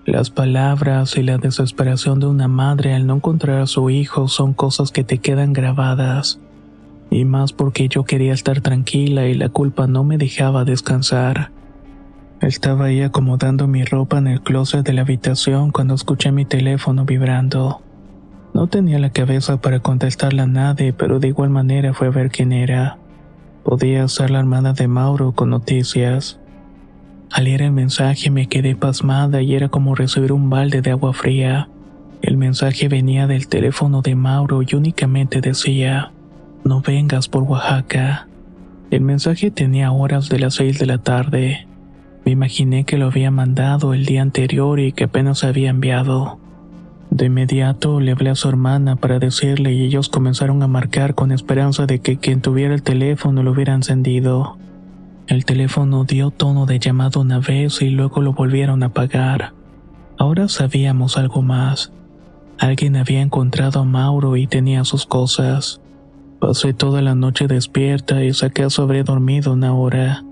Las 0.04 0.30
palabras 0.30 1.16
y 1.16 1.24
la 1.24 1.36
desesperación 1.36 2.20
de 2.20 2.26
una 2.26 2.46
madre 2.46 2.94
al 2.94 3.08
no 3.08 3.16
encontrar 3.16 3.60
a 3.60 3.66
su 3.66 3.90
hijo 3.90 4.28
son 4.28 4.54
cosas 4.54 4.92
que 4.92 5.02
te 5.02 5.18
quedan 5.18 5.52
grabadas 5.52 6.38
y 7.10 7.24
más 7.24 7.52
porque 7.52 7.88
yo 7.88 8.04
quería 8.04 8.34
estar 8.34 8.60
tranquila 8.60 9.26
y 9.26 9.34
la 9.34 9.48
culpa 9.48 9.88
no 9.88 10.04
me 10.04 10.16
dejaba 10.16 10.64
descansar. 10.64 11.50
Estaba 12.40 12.84
ahí 12.84 13.02
acomodando 13.02 13.66
mi 13.66 13.84
ropa 13.84 14.18
en 14.18 14.28
el 14.28 14.42
closet 14.42 14.86
de 14.86 14.92
la 14.92 15.00
habitación 15.00 15.72
cuando 15.72 15.94
escuché 15.94 16.30
mi 16.30 16.44
teléfono 16.44 17.04
vibrando. 17.04 17.80
No 18.54 18.68
tenía 18.68 19.00
la 19.00 19.10
cabeza 19.10 19.60
para 19.60 19.80
contestarle 19.80 20.42
a 20.42 20.46
nadie, 20.46 20.92
pero 20.92 21.18
de 21.18 21.28
igual 21.28 21.50
manera 21.50 21.94
fue 21.94 22.06
a 22.06 22.10
ver 22.10 22.30
quién 22.30 22.52
era. 22.52 22.98
Podía 23.66 24.06
ser 24.06 24.30
la 24.30 24.38
hermana 24.38 24.74
de 24.74 24.86
Mauro 24.86 25.32
con 25.32 25.50
noticias. 25.50 26.38
Al 27.32 27.46
leer 27.46 27.62
el 27.62 27.72
mensaje 27.72 28.30
me 28.30 28.46
quedé 28.46 28.76
pasmada 28.76 29.42
y 29.42 29.56
era 29.56 29.68
como 29.68 29.96
recibir 29.96 30.30
un 30.30 30.48
balde 30.48 30.82
de 30.82 30.92
agua 30.92 31.12
fría. 31.12 31.68
El 32.22 32.36
mensaje 32.36 32.86
venía 32.86 33.26
del 33.26 33.48
teléfono 33.48 34.02
de 34.02 34.14
Mauro 34.14 34.62
y 34.62 34.72
únicamente 34.76 35.40
decía, 35.40 36.12
no 36.62 36.80
vengas 36.80 37.26
por 37.26 37.42
Oaxaca. 37.42 38.28
El 38.92 39.00
mensaje 39.00 39.50
tenía 39.50 39.90
horas 39.90 40.28
de 40.28 40.38
las 40.38 40.54
seis 40.54 40.78
de 40.78 40.86
la 40.86 40.98
tarde. 40.98 41.66
Me 42.24 42.30
imaginé 42.30 42.84
que 42.84 42.98
lo 42.98 43.06
había 43.06 43.32
mandado 43.32 43.94
el 43.94 44.06
día 44.06 44.22
anterior 44.22 44.78
y 44.78 44.92
que 44.92 45.04
apenas 45.04 45.42
había 45.42 45.70
enviado. 45.70 46.38
De 47.16 47.24
inmediato 47.24 47.98
le 47.98 48.12
hablé 48.12 48.28
a 48.28 48.34
su 48.34 48.46
hermana 48.46 48.96
para 48.96 49.18
decirle 49.18 49.72
y 49.72 49.84
ellos 49.84 50.10
comenzaron 50.10 50.62
a 50.62 50.66
marcar 50.66 51.14
con 51.14 51.32
esperanza 51.32 51.86
de 51.86 52.00
que 52.00 52.18
quien 52.18 52.42
tuviera 52.42 52.74
el 52.74 52.82
teléfono 52.82 53.42
lo 53.42 53.52
hubiera 53.52 53.72
encendido. 53.72 54.58
El 55.26 55.46
teléfono 55.46 56.04
dio 56.04 56.30
tono 56.30 56.66
de 56.66 56.78
llamado 56.78 57.22
una 57.22 57.38
vez 57.38 57.80
y 57.80 57.88
luego 57.88 58.20
lo 58.20 58.34
volvieron 58.34 58.82
a 58.82 58.88
apagar. 58.88 59.54
Ahora 60.18 60.48
sabíamos 60.48 61.16
algo 61.16 61.40
más. 61.40 61.90
Alguien 62.58 62.96
había 62.96 63.22
encontrado 63.22 63.80
a 63.80 63.84
Mauro 63.84 64.36
y 64.36 64.46
tenía 64.46 64.84
sus 64.84 65.06
cosas. 65.06 65.80
Pasé 66.38 66.74
toda 66.74 67.00
la 67.00 67.14
noche 67.14 67.46
despierta 67.46 68.22
y 68.24 68.34
si 68.34 68.44
acaso 68.44 68.82
habré 68.82 69.04
dormido 69.04 69.54
una 69.54 69.72
hora. 69.72 70.22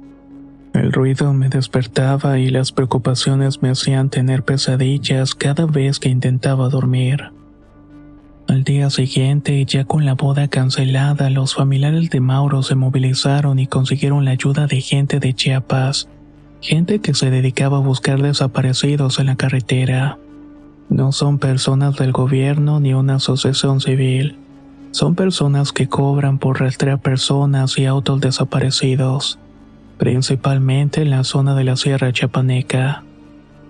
Ruido 0.94 1.32
me 1.32 1.48
despertaba 1.48 2.38
y 2.38 2.50
las 2.50 2.70
preocupaciones 2.70 3.60
me 3.62 3.70
hacían 3.70 4.10
tener 4.10 4.44
pesadillas 4.44 5.34
cada 5.34 5.66
vez 5.66 5.98
que 5.98 6.08
intentaba 6.08 6.68
dormir. 6.68 7.32
Al 8.46 8.62
día 8.62 8.88
siguiente, 8.90 9.64
ya 9.64 9.84
con 9.86 10.04
la 10.04 10.14
boda 10.14 10.46
cancelada, 10.46 11.30
los 11.30 11.56
familiares 11.56 12.10
de 12.10 12.20
Mauro 12.20 12.62
se 12.62 12.76
movilizaron 12.76 13.58
y 13.58 13.66
consiguieron 13.66 14.24
la 14.24 14.30
ayuda 14.30 14.68
de 14.68 14.80
gente 14.80 15.18
de 15.18 15.34
Chiapas, 15.34 16.08
gente 16.60 17.00
que 17.00 17.12
se 17.14 17.28
dedicaba 17.28 17.78
a 17.78 17.80
buscar 17.80 18.22
desaparecidos 18.22 19.18
en 19.18 19.26
la 19.26 19.34
carretera. 19.34 20.18
No 20.90 21.10
son 21.10 21.40
personas 21.40 21.96
del 21.96 22.12
gobierno 22.12 22.78
ni 22.78 22.94
una 22.94 23.16
asociación 23.16 23.80
civil 23.80 24.36
son 24.94 25.16
personas 25.16 25.72
que 25.72 25.88
cobran 25.88 26.38
por 26.38 26.60
rastrear 26.60 27.00
personas 27.00 27.76
y 27.78 27.84
autos 27.84 28.20
desaparecidos, 28.20 29.40
principalmente 29.98 31.02
en 31.02 31.10
la 31.10 31.24
zona 31.24 31.54
de 31.54 31.64
la 31.64 31.76
Sierra 31.76 32.12
Chapaneca, 32.12 33.04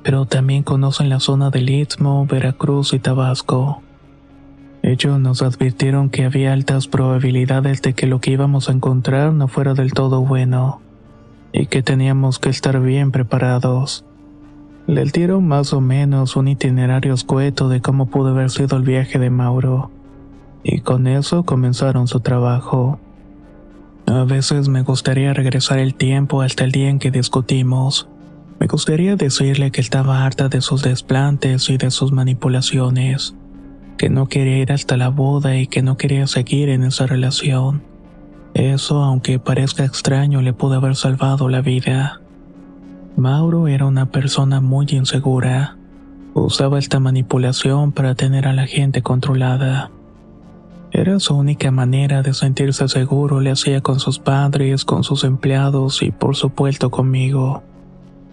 pero 0.02 0.26
también 0.26 0.62
conocen 0.62 1.08
la 1.08 1.20
zona 1.20 1.50
del 1.50 1.70
Istmo, 1.70 2.26
Veracruz 2.26 2.92
y 2.92 2.98
Tabasco. 2.98 3.82
Ellos 4.82 5.18
nos 5.18 5.40
advirtieron 5.42 6.10
que 6.10 6.24
había 6.24 6.52
altas 6.52 6.88
probabilidades 6.88 7.80
de 7.80 7.94
que 7.94 8.06
lo 8.06 8.20
que 8.20 8.32
íbamos 8.32 8.68
a 8.68 8.72
encontrar 8.72 9.32
no 9.32 9.48
fuera 9.48 9.74
del 9.74 9.92
todo 9.92 10.20
bueno, 10.20 10.80
y 11.52 11.66
que 11.66 11.82
teníamos 11.82 12.38
que 12.38 12.50
estar 12.50 12.80
bien 12.80 13.10
preparados. 13.10 14.04
Le 14.86 15.04
dieron 15.04 15.48
más 15.48 15.72
o 15.72 15.80
menos 15.80 16.36
un 16.36 16.48
itinerario 16.48 17.14
escueto 17.14 17.68
de 17.68 17.80
cómo 17.80 18.06
pudo 18.06 18.30
haber 18.30 18.50
sido 18.50 18.76
el 18.76 18.82
viaje 18.82 19.18
de 19.18 19.30
Mauro 19.30 19.90
y 20.64 20.80
con 20.80 21.06
eso 21.06 21.44
comenzaron 21.44 22.08
su 22.08 22.20
trabajo. 22.20 22.98
A 24.06 24.24
veces 24.24 24.68
me 24.68 24.82
gustaría 24.82 25.32
regresar 25.32 25.78
el 25.78 25.94
tiempo 25.94 26.42
hasta 26.42 26.64
el 26.64 26.72
día 26.72 26.88
en 26.88 26.98
que 26.98 27.10
discutimos. 27.10 28.08
Me 28.60 28.66
gustaría 28.66 29.16
decirle 29.16 29.70
que 29.70 29.80
estaba 29.80 30.24
harta 30.24 30.48
de 30.48 30.60
sus 30.60 30.82
desplantes 30.82 31.68
y 31.70 31.78
de 31.78 31.90
sus 31.90 32.12
manipulaciones, 32.12 33.34
que 33.96 34.10
no 34.10 34.28
quería 34.28 34.58
ir 34.58 34.72
hasta 34.72 34.96
la 34.96 35.08
boda 35.08 35.56
y 35.56 35.66
que 35.66 35.82
no 35.82 35.96
quería 35.96 36.26
seguir 36.26 36.68
en 36.68 36.84
esa 36.84 37.06
relación. 37.06 37.82
Eso, 38.54 39.02
aunque 39.02 39.38
parezca 39.38 39.84
extraño, 39.84 40.40
le 40.42 40.52
pudo 40.52 40.74
haber 40.74 40.96
salvado 40.96 41.48
la 41.48 41.60
vida. 41.60 42.20
Mauro 43.16 43.68
era 43.68 43.86
una 43.86 44.06
persona 44.06 44.60
muy 44.60 44.86
insegura. 44.90 45.76
Usaba 46.34 46.78
esta 46.78 47.00
manipulación 47.00 47.92
para 47.92 48.14
tener 48.14 48.46
a 48.46 48.52
la 48.52 48.66
gente 48.66 49.02
controlada. 49.02 49.90
Era 50.96 51.18
su 51.18 51.34
única 51.34 51.72
manera 51.72 52.22
de 52.22 52.32
sentirse 52.34 52.86
seguro, 52.86 53.40
le 53.40 53.50
hacía 53.50 53.80
con 53.80 53.98
sus 53.98 54.20
padres, 54.20 54.84
con 54.84 55.02
sus 55.02 55.24
empleados 55.24 56.04
y 56.04 56.12
por 56.12 56.36
supuesto 56.36 56.88
conmigo. 56.92 57.64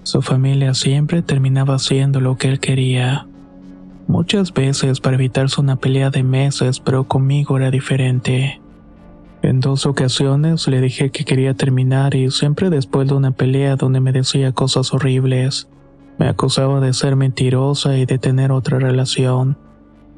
Su 0.04 0.22
familia 0.22 0.76
siempre 0.76 1.24
terminaba 1.24 1.74
haciendo 1.74 2.20
lo 2.22 2.38
que 2.38 2.50
él 2.50 2.60
quería. 2.60 3.26
Muchas 4.08 4.54
veces 4.54 5.00
para 5.00 5.16
evitarse 5.16 5.60
una 5.60 5.78
pelea 5.78 6.12
de 6.12 6.22
meses, 6.22 6.80
pero 6.80 7.06
conmigo 7.06 7.58
era 7.58 7.72
diferente. 7.72 8.62
En 9.42 9.60
dos 9.60 9.88
ocasiones 9.88 10.68
le 10.68 10.82
dije 10.82 11.10
que 11.10 11.26
quería 11.26 11.56
terminar 11.56 12.14
y 12.14 12.30
siempre 12.30 12.70
después 12.70 13.08
de 13.08 13.16
una 13.16 13.32
pelea 13.32 13.76
donde 13.76 14.02
me 14.02 14.12
decía 14.12 14.52
cosas 14.52 14.94
horribles. 14.94 15.68
Me 16.20 16.28
acusaba 16.28 16.80
de 16.80 16.94
ser 16.94 17.16
mentirosa 17.16 17.98
y 17.98 18.06
de 18.06 18.20
tener 18.20 18.52
otra 18.52 18.78
relación. 18.78 19.58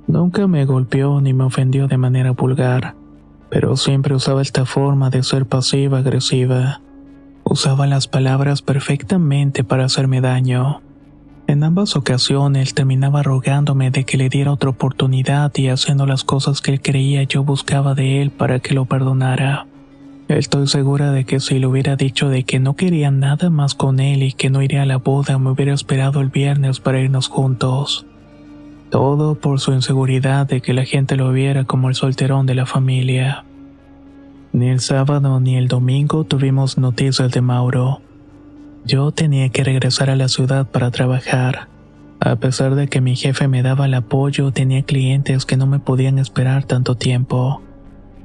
Nunca 0.08 0.48
me 0.48 0.66
golpeó 0.66 1.22
ni 1.22 1.34
me 1.34 1.46
ofendió 1.46 1.88
de 1.88 1.98
manera 1.98 2.32
vulgar, 2.32 2.96
pero 3.50 3.78
siempre 3.78 4.16
usaba 4.16 4.42
esta 4.42 4.66
forma 4.66 5.10
de 5.10 5.24
ser 5.24 5.46
pasiva-agresiva. 5.46 6.82
Usaba 7.44 7.88
las 7.88 8.08
palabras 8.08 8.62
perfectamente 8.62 9.64
para 9.64 9.86
hacerme 9.86 10.22
daño. 10.22 10.82
En 11.48 11.64
ambas 11.64 11.96
ocasiones 11.96 12.74
terminaba 12.74 13.22
rogándome 13.22 13.92
de 13.92 14.06
que 14.06 14.18
le 14.18 14.30
diera 14.30 14.52
otra 14.52 14.70
oportunidad 14.70 15.52
y 15.56 15.68
haciendo 15.68 16.06
las 16.06 16.24
cosas 16.24 16.62
que 16.62 16.72
él 16.72 16.82
creía 16.82 17.24
yo 17.24 17.44
buscaba 17.44 17.96
de 17.96 18.22
él 18.22 18.32
para 18.32 18.60
que 18.60 18.74
lo 18.74 18.86
perdonara. 18.86 19.68
Estoy 20.30 20.68
segura 20.68 21.12
de 21.12 21.26
que 21.26 21.40
si 21.40 21.60
le 21.60 21.68
hubiera 21.68 21.96
dicho 21.96 22.30
de 22.30 22.44
que 22.44 22.60
no 22.60 22.76
quería 22.76 23.12
nada 23.12 23.50
más 23.50 23.76
con 23.76 24.00
él 24.00 24.24
y 24.24 24.32
que 24.32 24.50
no 24.50 24.62
iría 24.62 24.84
a 24.84 24.86
la 24.86 24.98
boda, 24.98 25.38
me 25.38 25.52
hubiera 25.52 25.74
esperado 25.74 26.22
el 26.22 26.30
viernes 26.30 26.80
para 26.80 27.02
irnos 27.02 27.28
juntos. 27.28 28.06
Todo 28.94 29.34
por 29.34 29.60
su 29.60 29.74
inseguridad 29.74 30.46
de 30.46 30.62
que 30.62 30.72
la 30.72 30.86
gente 30.86 31.16
lo 31.16 31.32
viera 31.32 31.64
como 31.64 31.90
el 31.90 31.96
solterón 31.96 32.46
de 32.46 32.54
la 32.54 32.68
familia. 32.68 33.44
Ni 34.52 34.70
el 34.70 34.82
sábado 34.82 35.40
ni 35.40 35.56
el 35.56 35.68
domingo 35.68 36.26
tuvimos 36.26 36.78
noticias 36.78 37.32
de 37.32 37.42
Mauro. 37.42 38.02
Yo 38.86 39.12
tenía 39.12 39.50
que 39.50 39.64
regresar 39.64 40.12
a 40.12 40.16
la 40.16 40.28
ciudad 40.28 40.68
para 40.70 40.92
trabajar. 40.92 41.70
A 42.20 42.36
pesar 42.36 42.76
de 42.76 42.88
que 42.88 43.02
mi 43.02 43.16
jefe 43.16 43.48
me 43.48 43.64
daba 43.64 43.88
el 43.88 43.96
apoyo, 43.96 44.52
tenía 44.52 44.84
clientes 44.84 45.48
que 45.48 45.58
no 45.58 45.66
me 45.66 45.80
podían 45.80 46.20
esperar 46.20 46.64
tanto 46.66 46.94
tiempo. 46.94 47.64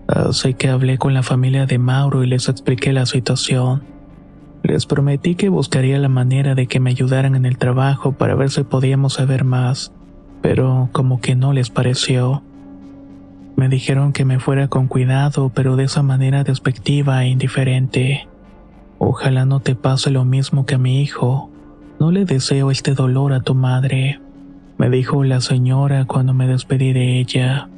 Así 0.07 0.53
que 0.53 0.69
hablé 0.69 0.99
con 0.99 1.15
la 1.15 1.23
familia 1.23 1.65
de 1.65 1.79
Mauro 1.79 2.25
y 2.25 2.27
les 2.27 2.51
expliqué 2.51 2.93
la 2.93 3.07
situación. 3.07 3.85
Les 4.63 4.85
prometí 4.85 5.35
que 5.35 5.49
buscaría 5.49 5.99
la 5.99 6.11
manera 6.11 6.55
de 6.55 6.67
que 6.67 6.79
me 6.79 6.91
ayudaran 6.91 7.37
en 7.37 7.47
el 7.47 7.57
trabajo 7.57 8.13
para 8.13 8.35
ver 8.35 8.51
si 8.51 8.65
podíamos 8.65 9.15
saber 9.15 9.45
más, 9.45 9.95
pero 10.43 10.89
como 10.93 11.21
que 11.21 11.35
no 11.35 11.53
les 11.53 11.71
pareció. 11.71 12.43
Me 13.57 13.69
dijeron 13.69 14.13
que 14.13 14.25
me 14.25 14.39
fuera 14.39 14.69
con 14.69 14.87
cuidado, 14.87 15.51
pero 15.55 15.77
de 15.77 15.85
esa 15.85 16.03
manera 16.03 16.45
despectiva 16.45 17.25
e 17.25 17.29
indiferente. 17.29 18.29
Ojalá 18.99 19.45
no 19.45 19.61
te 19.61 19.75
pase 19.75 20.11
lo 20.11 20.25
mismo 20.25 20.67
que 20.67 20.77
a 20.77 20.79
mi 20.79 21.03
hijo. 21.03 21.51
No 21.99 22.11
le 22.13 22.25
deseo 22.25 22.71
este 22.71 22.95
dolor 22.95 23.33
a 23.33 23.41
tu 23.41 23.55
madre, 23.55 24.21
me 24.79 24.91
dijo 24.91 25.25
la 25.25 25.41
señora 25.41 26.05
cuando 26.05 26.35
me 26.35 26.47
despedí 26.47 26.93
de 26.93 27.19
ella. 27.19 27.69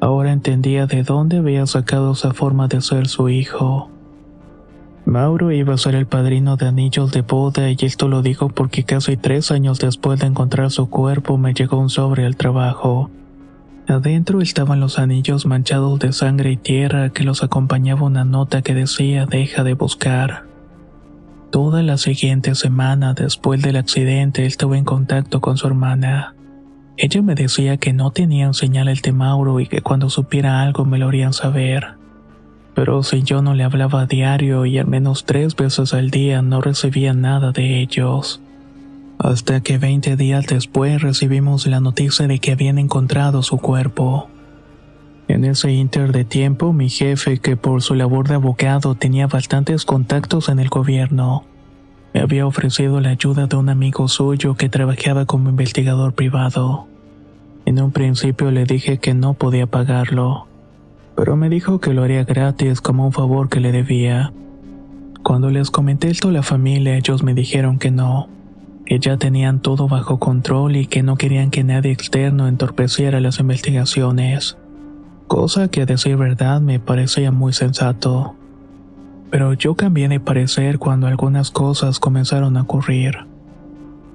Ahora 0.00 0.32
entendía 0.32 0.86
de 0.86 1.02
dónde 1.02 1.36
había 1.36 1.66
sacado 1.66 2.12
esa 2.12 2.32
forma 2.32 2.66
de 2.66 2.80
ser 2.80 3.08
su 3.08 3.28
hijo. 3.28 3.90
Mauro 5.06 5.50
iba 5.50 5.74
a 5.74 5.78
ser 5.78 5.94
el 5.94 6.06
padrino 6.06 6.56
de 6.56 6.66
anillos 6.66 7.10
de 7.10 7.22
boda 7.22 7.70
y 7.70 7.76
esto 7.80 8.06
lo 8.08 8.22
dijo 8.22 8.48
porque 8.48 8.84
casi 8.84 9.16
tres 9.16 9.50
años 9.50 9.78
después 9.78 10.20
de 10.20 10.26
encontrar 10.26 10.70
su 10.70 10.88
cuerpo 10.88 11.38
me 11.38 11.54
llegó 11.54 11.78
un 11.78 11.90
sobre 11.90 12.26
al 12.26 12.36
trabajo. 12.36 13.10
Adentro 13.88 14.40
estaban 14.40 14.78
los 14.78 14.98
anillos 14.98 15.46
manchados 15.46 15.98
de 15.98 16.12
sangre 16.12 16.52
y 16.52 16.56
tierra 16.56 17.10
que 17.10 17.24
los 17.24 17.42
acompañaba 17.42 18.02
una 18.02 18.24
nota 18.24 18.62
que 18.62 18.74
decía 18.74 19.26
deja 19.26 19.64
de 19.64 19.74
buscar. 19.74 20.44
Toda 21.50 21.82
la 21.82 21.96
siguiente 21.96 22.54
semana 22.54 23.14
después 23.14 23.62
del 23.62 23.76
accidente 23.76 24.46
estuve 24.46 24.78
en 24.78 24.84
contacto 24.84 25.40
con 25.40 25.56
su 25.56 25.66
hermana. 25.66 26.36
Ella 26.96 27.22
me 27.22 27.34
decía 27.34 27.78
que 27.78 27.92
no 27.92 28.12
tenían 28.12 28.54
señal 28.54 28.86
el 28.86 29.00
de 29.00 29.12
Mauro 29.12 29.58
y 29.58 29.66
que 29.66 29.80
cuando 29.80 30.10
supiera 30.10 30.62
algo 30.62 30.84
me 30.84 30.98
lo 30.98 31.08
harían 31.08 31.32
saber. 31.32 31.99
Pero 32.80 33.02
si 33.02 33.22
yo 33.22 33.42
no 33.42 33.52
le 33.52 33.62
hablaba 33.62 34.00
a 34.00 34.06
diario 34.06 34.64
y 34.64 34.78
al 34.78 34.86
menos 34.86 35.26
tres 35.26 35.54
veces 35.54 35.92
al 35.92 36.10
día 36.10 36.40
no 36.40 36.62
recibía 36.62 37.12
nada 37.12 37.52
de 37.52 37.82
ellos. 37.82 38.40
Hasta 39.18 39.60
que 39.60 39.76
20 39.76 40.16
días 40.16 40.46
después 40.46 41.02
recibimos 41.02 41.66
la 41.66 41.80
noticia 41.80 42.26
de 42.26 42.38
que 42.38 42.52
habían 42.52 42.78
encontrado 42.78 43.42
su 43.42 43.58
cuerpo. 43.58 44.30
En 45.28 45.44
ese 45.44 45.72
inter 45.72 46.10
de 46.10 46.24
tiempo, 46.24 46.72
mi 46.72 46.88
jefe, 46.88 47.36
que 47.36 47.54
por 47.54 47.82
su 47.82 47.94
labor 47.94 48.28
de 48.28 48.36
abogado 48.36 48.94
tenía 48.94 49.26
bastantes 49.26 49.84
contactos 49.84 50.48
en 50.48 50.58
el 50.58 50.70
gobierno, 50.70 51.44
me 52.14 52.20
había 52.22 52.46
ofrecido 52.46 52.98
la 53.02 53.10
ayuda 53.10 53.46
de 53.46 53.56
un 53.56 53.68
amigo 53.68 54.08
suyo 54.08 54.54
que 54.54 54.70
trabajaba 54.70 55.26
como 55.26 55.50
investigador 55.50 56.14
privado. 56.14 56.86
En 57.66 57.78
un 57.78 57.92
principio 57.92 58.50
le 58.50 58.64
dije 58.64 58.96
que 58.96 59.12
no 59.12 59.34
podía 59.34 59.66
pagarlo, 59.66 60.46
pero 61.16 61.36
me 61.36 61.48
dijo 61.48 61.80
que 61.80 61.94
lo 61.94 62.02
haría 62.02 62.24
gratis 62.24 62.80
como 62.80 63.06
un 63.06 63.12
favor 63.12 63.48
que 63.48 63.60
le 63.60 63.72
debía. 63.72 64.32
Cuando 65.22 65.50
les 65.50 65.70
comenté 65.70 66.08
esto 66.08 66.28
a 66.28 66.32
la 66.32 66.42
familia, 66.42 66.96
ellos 66.96 67.22
me 67.22 67.34
dijeron 67.34 67.78
que 67.78 67.90
no, 67.90 68.28
que 68.86 68.98
ya 68.98 69.16
tenían 69.18 69.60
todo 69.60 69.86
bajo 69.86 70.18
control 70.18 70.76
y 70.76 70.86
que 70.86 71.02
no 71.02 71.16
querían 71.16 71.50
que 71.50 71.62
nadie 71.62 71.92
externo 71.92 72.48
entorpeciera 72.48 73.20
las 73.20 73.38
investigaciones, 73.38 74.56
cosa 75.26 75.68
que 75.68 75.82
a 75.82 75.86
decir 75.86 76.16
verdad 76.16 76.60
me 76.60 76.80
parecía 76.80 77.30
muy 77.30 77.52
sensato. 77.52 78.34
Pero 79.30 79.52
yo 79.52 79.76
cambié 79.76 80.08
de 80.08 80.18
parecer 80.18 80.78
cuando 80.78 81.06
algunas 81.06 81.50
cosas 81.52 82.00
comenzaron 82.00 82.56
a 82.56 82.62
ocurrir. 82.62 83.30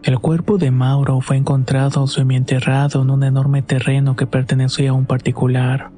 El 0.03 0.19
cuerpo 0.19 0.57
de 0.57 0.69
Mauro 0.69 1.21
fue 1.21 1.37
encontrado 1.37 2.05
semienterrado 2.05 3.01
en 3.01 3.09
un 3.09 3.23
enorme 3.23 3.61
terreno 3.61 4.15
que 4.15 4.27
pertenecía 4.27 4.91
a 4.91 4.93
un 4.93 5.05
particular. 5.05 5.94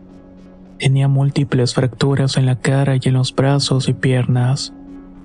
Tenía 0.79 1.07
múltiples 1.07 1.73
fracturas 1.73 2.37
en 2.37 2.45
la 2.45 2.59
cara 2.59 2.95
y 2.95 2.99
en 3.05 3.15
los 3.15 3.33
brazos 3.33 3.89
y 3.89 3.93
piernas. 3.93 4.73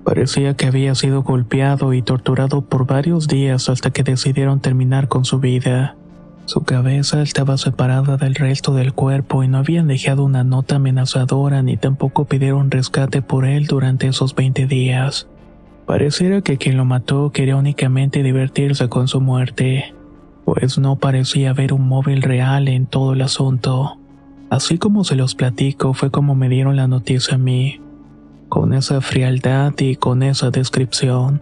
Parecía 0.04 0.54
que 0.54 0.66
había 0.66 0.94
sido 0.94 1.22
golpeado 1.22 1.92
y 1.92 2.02
torturado 2.02 2.62
por 2.62 2.86
varios 2.86 3.28
días 3.28 3.68
hasta 3.68 3.90
que 3.90 4.02
decidieron 4.02 4.60
terminar 4.60 5.08
con 5.08 5.24
su 5.24 5.38
vida. 5.38 5.96
Su 6.46 6.64
cabeza 6.64 7.22
estaba 7.22 7.56
separada 7.56 8.16
del 8.16 8.34
resto 8.34 8.74
del 8.74 8.94
cuerpo 8.94 9.44
y 9.44 9.48
no 9.48 9.58
habían 9.58 9.86
dejado 9.86 10.24
una 10.24 10.42
nota 10.42 10.76
amenazadora 10.76 11.62
ni 11.62 11.76
tampoco 11.76 12.24
pidieron 12.24 12.70
rescate 12.70 13.22
por 13.22 13.44
él 13.44 13.66
durante 13.66 14.08
esos 14.08 14.34
20 14.34 14.66
días. 14.66 15.28
Pareciera 15.86 16.40
que 16.40 16.56
quien 16.56 16.76
lo 16.76 16.84
mató 16.84 17.30
quería 17.30 17.56
únicamente 17.56 18.22
divertirse 18.22 18.88
con 18.88 19.06
su 19.06 19.20
muerte, 19.20 19.94
pues 20.44 20.78
no 20.78 20.96
parecía 20.96 21.50
haber 21.50 21.72
un 21.72 21.86
móvil 21.86 22.22
real 22.22 22.68
en 22.68 22.86
todo 22.86 23.12
el 23.12 23.22
asunto. 23.22 24.01
Así 24.52 24.76
como 24.76 25.02
se 25.02 25.16
los 25.16 25.34
platico 25.34 25.94
fue 25.94 26.10
como 26.10 26.34
me 26.34 26.50
dieron 26.50 26.76
la 26.76 26.86
noticia 26.86 27.36
a 27.36 27.38
mí, 27.38 27.80
con 28.50 28.74
esa 28.74 29.00
frialdad 29.00 29.72
y 29.78 29.96
con 29.96 30.22
esa 30.22 30.50
descripción. 30.50 31.40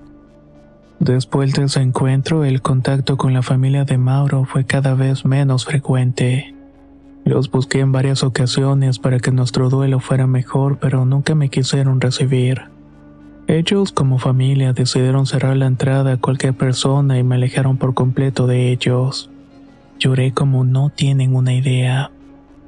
Después 1.01 1.53
de 1.55 1.65
ese 1.65 1.81
encuentro, 1.81 2.45
el 2.45 2.63
contacto 2.63 3.17
con 3.17 3.35
la 3.35 3.43
familia 3.43 3.85
de 3.85 3.99
Mauro 3.99 4.45
fue 4.45 4.65
cada 4.65 4.95
vez 4.95 5.25
menos 5.25 5.65
frecuente. 5.65 6.55
Los 7.25 7.51
busqué 7.51 7.81
en 7.81 7.91
varias 7.91 8.23
ocasiones 8.23 9.01
para 9.01 9.19
que 9.19 9.33
nuestro 9.33 9.71
duelo 9.71 9.99
fuera 9.99 10.29
mejor, 10.29 10.79
pero 10.79 11.05
nunca 11.05 11.35
me 11.35 11.49
quisieron 11.49 12.01
recibir. 12.01 12.61
Ellos 13.49 13.91
como 13.91 14.21
familia 14.21 14.73
decidieron 14.73 15.27
cerrar 15.27 15.57
la 15.57 15.67
entrada 15.67 16.13
a 16.13 16.17
cualquier 16.19 16.55
persona 16.55 17.19
y 17.19 17.25
me 17.25 17.35
alejaron 17.35 17.77
por 17.77 17.93
completo 17.93 18.47
de 18.47 18.71
ellos. 18.71 19.31
Lloré 19.99 20.31
como 20.31 20.63
no 20.63 20.91
tienen 20.91 21.35
una 21.35 21.55
idea. 21.55 22.13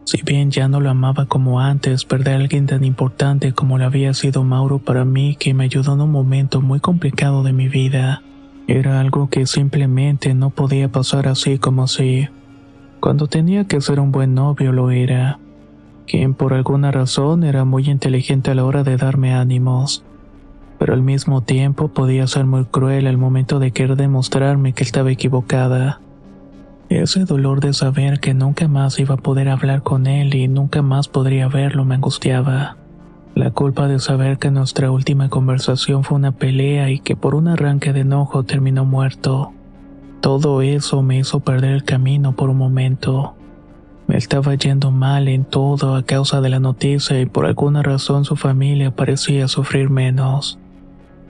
Si 0.05 0.23
bien 0.23 0.51
ya 0.51 0.69
no 0.69 0.81
lo 0.81 0.91
amaba 0.91 1.27
como 1.27 1.61
antes, 1.61 2.05
perder 2.05 2.35
a 2.35 2.38
alguien 2.38 2.67
tan 2.67 2.85
importante 2.85 3.53
como 3.53 3.79
lo 3.79 3.85
había 3.85 4.15
sido 4.15 4.43
Mauro 4.45 4.79
para 4.79 5.05
mí, 5.05 5.37
que 5.38 5.55
me 5.55 5.65
ayudó 5.65 5.95
en 5.95 6.01
un 6.01 6.11
momento 6.11 6.61
muy 6.61 6.81
complicado 6.81 7.43
de 7.43 7.53
mi 7.53 7.69
vida, 7.69 8.23
era 8.67 9.01
algo 9.01 9.29
que 9.29 9.47
simplemente 9.47 10.35
no 10.35 10.51
podía 10.51 10.88
pasar 10.88 11.29
así 11.29 11.59
como 11.59 11.85
así. 11.85 12.29
Cuando 13.01 13.27
tenía 13.27 13.65
que 13.65 13.81
ser 13.81 14.01
un 14.01 14.12
buen 14.12 14.35
novio 14.35 14.73
lo 14.73 14.91
era, 14.91 15.38
quien 16.07 16.35
por 16.35 16.55
alguna 16.55 16.91
razón 16.91 17.45
era 17.45 17.65
muy 17.65 17.88
inteligente 17.88 18.51
a 18.51 18.55
la 18.55 18.65
hora 18.65 18.83
de 18.83 18.97
darme 18.97 19.35
ánimos 19.35 20.05
pero 20.83 20.95
al 20.95 21.03
mismo 21.03 21.43
tiempo 21.43 21.87
podía 21.87 22.27
ser 22.27 22.45
muy 22.45 22.65
cruel 22.65 23.07
al 23.07 23.17
momento 23.17 23.61
de 23.61 23.71
querer 23.71 23.95
demostrarme 23.95 24.73
que 24.73 24.83
estaba 24.83 25.12
equivocada. 25.12 26.01
Ese 26.92 27.24
dolor 27.24 27.61
de 27.61 27.72
saber 27.72 28.20
que 28.20 28.35
nunca 28.35 28.68
más 28.68 28.98
iba 28.98 29.14
a 29.14 29.18
poder 29.18 29.48
hablar 29.48 29.83
con 29.83 30.07
él 30.07 30.35
y 30.35 30.46
nunca 30.46 30.83
más 30.83 31.09
podría 31.09 31.48
verlo 31.48 31.87
me 31.87 31.94
angustiaba. 31.94 32.76
La 33.35 33.50
culpa 33.50 33.88
de 33.88 33.98
saber 33.98 34.37
que 34.37 34.50
nuestra 34.50 34.90
última 34.90 35.31
conversación 35.31 36.05
fue 36.05 36.18
una 36.18 36.33
pelea 36.33 36.90
y 36.90 37.00
que 37.00 37.16
por 37.16 37.35
un 37.35 37.48
arranque 37.48 37.94
de 37.94 38.00
enojo 38.00 38.42
terminó 38.42 38.85
muerto. 38.85 39.52
Todo 40.20 40.61
eso 40.61 41.02
me 41.02 41.18
hizo 41.18 41.40
perder 41.40 41.70
el 41.70 41.85
camino 41.85 42.37
por 42.37 42.50
un 42.50 42.59
momento. 42.59 43.37
Me 44.07 44.18
estaba 44.18 44.55
yendo 44.55 44.90
mal 44.90 45.28
en 45.28 45.46
todo 45.46 45.96
a 45.96 46.02
causa 46.02 46.42
de 46.42 46.50
la 46.50 46.61
noticia 46.61 47.18
y 47.18 47.24
por 47.24 47.46
alguna 47.46 47.83
razón 47.83 48.26
su 48.26 48.37
familia 48.37 48.94
parecía 48.94 49.48
sufrir 49.48 49.88
menos 49.88 50.59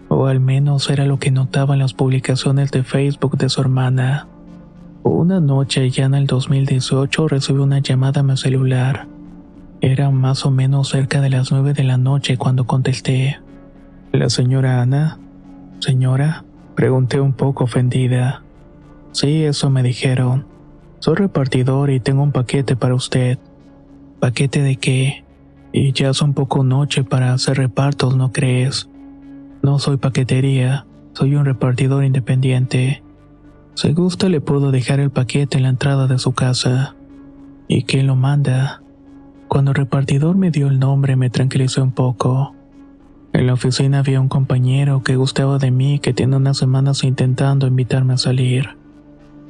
o 0.08 0.26
al 0.26 0.40
menos 0.40 0.90
era 0.90 1.06
lo 1.06 1.18
que 1.18 1.30
notaba 1.30 1.74
en 1.74 1.80
las 1.80 1.94
publicaciones 1.94 2.70
de 2.70 2.82
Facebook 2.82 3.38
de 3.38 3.48
su 3.48 3.60
hermana. 3.60 4.28
Una 5.04 5.40
noche 5.40 5.90
ya 5.90 6.04
en 6.04 6.14
el 6.14 6.26
2018 6.26 7.26
recibí 7.26 7.58
una 7.58 7.80
llamada 7.80 8.20
a 8.20 8.24
mi 8.24 8.36
celular. 8.36 9.08
Era 9.80 10.10
más 10.10 10.46
o 10.46 10.52
menos 10.52 10.90
cerca 10.90 11.20
de 11.20 11.28
las 11.28 11.50
9 11.50 11.74
de 11.74 11.82
la 11.82 11.96
noche 11.96 12.36
cuando 12.36 12.66
contesté. 12.66 13.40
¿La 14.12 14.30
señora 14.30 14.80
Ana? 14.80 15.18
Señora, 15.80 16.44
pregunté 16.76 17.20
un 17.20 17.32
poco 17.32 17.64
ofendida. 17.64 18.42
Sí, 19.10 19.42
eso 19.42 19.70
me 19.70 19.82
dijeron. 19.82 20.46
Soy 21.00 21.16
repartidor 21.16 21.90
y 21.90 21.98
tengo 21.98 22.22
un 22.22 22.30
paquete 22.30 22.76
para 22.76 22.94
usted. 22.94 23.40
¿Paquete 24.20 24.62
de 24.62 24.76
qué? 24.76 25.24
Y 25.72 25.92
ya 25.92 26.10
es 26.10 26.22
un 26.22 26.32
poco 26.32 26.62
noche 26.62 27.02
para 27.02 27.32
hacer 27.32 27.56
repartos, 27.56 28.16
¿no 28.16 28.30
crees? 28.30 28.88
No 29.62 29.80
soy 29.80 29.96
paquetería, 29.96 30.86
soy 31.12 31.34
un 31.34 31.44
repartidor 31.44 32.04
independiente. 32.04 33.01
Si 33.74 33.92
gusta 33.92 34.28
le 34.28 34.40
puedo 34.40 34.70
dejar 34.70 35.00
el 35.00 35.10
paquete 35.10 35.56
en 35.56 35.62
la 35.64 35.70
entrada 35.70 36.06
de 36.06 36.18
su 36.18 36.32
casa. 36.32 36.94
¿Y 37.68 37.84
quién 37.84 38.06
lo 38.06 38.16
manda? 38.16 38.82
Cuando 39.48 39.70
el 39.70 39.76
repartidor 39.76 40.36
me 40.36 40.50
dio 40.50 40.68
el 40.68 40.78
nombre 40.78 41.16
me 41.16 41.30
tranquilicé 41.30 41.80
un 41.80 41.92
poco. 41.92 42.54
En 43.32 43.46
la 43.46 43.54
oficina 43.54 44.00
había 44.00 44.20
un 44.20 44.28
compañero 44.28 45.02
que 45.02 45.16
gustaba 45.16 45.58
de 45.58 45.70
mí 45.70 45.98
que 45.98 46.12
tiene 46.12 46.36
unas 46.36 46.58
semanas 46.58 47.02
intentando 47.02 47.66
invitarme 47.66 48.12
a 48.14 48.18
salir. 48.18 48.76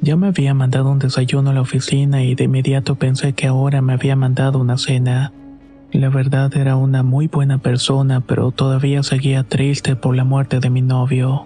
Ya 0.01 0.15
me 0.15 0.27
había 0.27 0.53
mandado 0.53 0.89
un 0.89 0.99
desayuno 0.99 1.49
a 1.49 1.53
la 1.53 1.61
oficina 1.61 2.23
y 2.23 2.35
de 2.35 2.45
inmediato 2.45 2.95
pensé 2.95 3.33
que 3.33 3.47
ahora 3.47 3.81
me 3.81 3.93
había 3.93 4.15
mandado 4.15 4.59
una 4.59 4.77
cena. 4.77 5.33
La 5.91 6.09
verdad 6.09 6.55
era 6.55 6.75
una 6.75 7.03
muy 7.03 7.27
buena 7.27 7.57
persona, 7.57 8.21
pero 8.21 8.51
todavía 8.51 9.03
seguía 9.03 9.43
triste 9.43 9.95
por 9.95 10.15
la 10.15 10.23
muerte 10.23 10.59
de 10.59 10.69
mi 10.69 10.81
novio. 10.81 11.45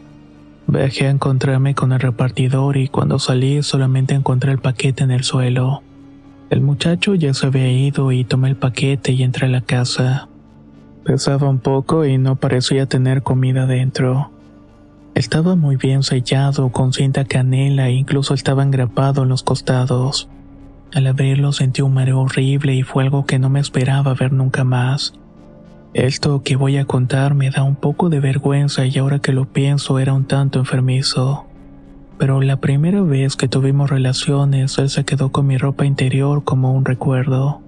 Bajé 0.67 1.07
a 1.07 1.11
encontrarme 1.11 1.75
con 1.75 1.93
el 1.93 2.01
repartidor 2.01 2.75
y 2.75 2.89
cuando 2.89 3.19
salí 3.19 3.63
solamente 3.63 4.13
encontré 4.13 4.51
el 4.51 4.59
paquete 4.59 5.05
en 5.05 5.11
el 5.11 5.23
suelo. 5.23 5.81
El 6.49 6.59
muchacho 6.59 7.15
ya 7.15 7.33
se 7.33 7.47
había 7.47 7.71
ido 7.71 8.11
y 8.11 8.25
tomé 8.25 8.49
el 8.49 8.57
paquete 8.57 9.13
y 9.13 9.23
entré 9.23 9.47
a 9.47 9.49
la 9.49 9.61
casa. 9.61 10.27
Pesaba 11.05 11.47
un 11.47 11.59
poco 11.59 12.05
y 12.05 12.17
no 12.17 12.35
parecía 12.35 12.85
tener 12.85 13.23
comida 13.23 13.65
dentro. 13.65 14.29
Estaba 15.15 15.55
muy 15.55 15.77
bien 15.77 16.03
sellado 16.03 16.69
con 16.69 16.91
cinta 16.91 17.23
canela 17.23 17.87
e 17.87 17.93
incluso 17.93 18.33
estaba 18.33 18.61
engrapado 18.61 19.23
en 19.23 19.29
los 19.29 19.43
costados. 19.43 20.27
Al 20.93 21.07
abrirlo 21.07 21.53
sentí 21.53 21.81
un 21.81 21.93
mareo 21.93 22.19
horrible 22.19 22.75
y 22.75 22.83
fue 22.83 23.03
algo 23.03 23.25
que 23.25 23.39
no 23.39 23.49
me 23.49 23.61
esperaba 23.61 24.13
ver 24.15 24.33
nunca 24.33 24.65
más. 24.65 25.13
Esto 25.93 26.43
que 26.43 26.55
voy 26.55 26.77
a 26.77 26.85
contar 26.85 27.33
me 27.33 27.49
da 27.49 27.63
un 27.63 27.75
poco 27.75 28.09
de 28.09 28.19
vergüenza 28.19 28.85
y 28.85 28.97
ahora 28.97 29.19
que 29.19 29.31
lo 29.31 29.45
pienso 29.45 29.99
era 29.99 30.13
un 30.13 30.25
tanto 30.25 30.59
enfermizo. 30.59 31.45
Pero 32.17 32.41
la 32.41 32.57
primera 32.57 33.01
vez 33.01 33.35
que 33.35 33.47
tuvimos 33.47 33.89
relaciones 33.89 34.77
él 34.77 34.89
se 34.89 35.05
quedó 35.05 35.31
con 35.31 35.47
mi 35.47 35.57
ropa 35.57 35.85
interior 35.85 36.43
como 36.43 36.73
un 36.73 36.85
recuerdo. 36.85 37.61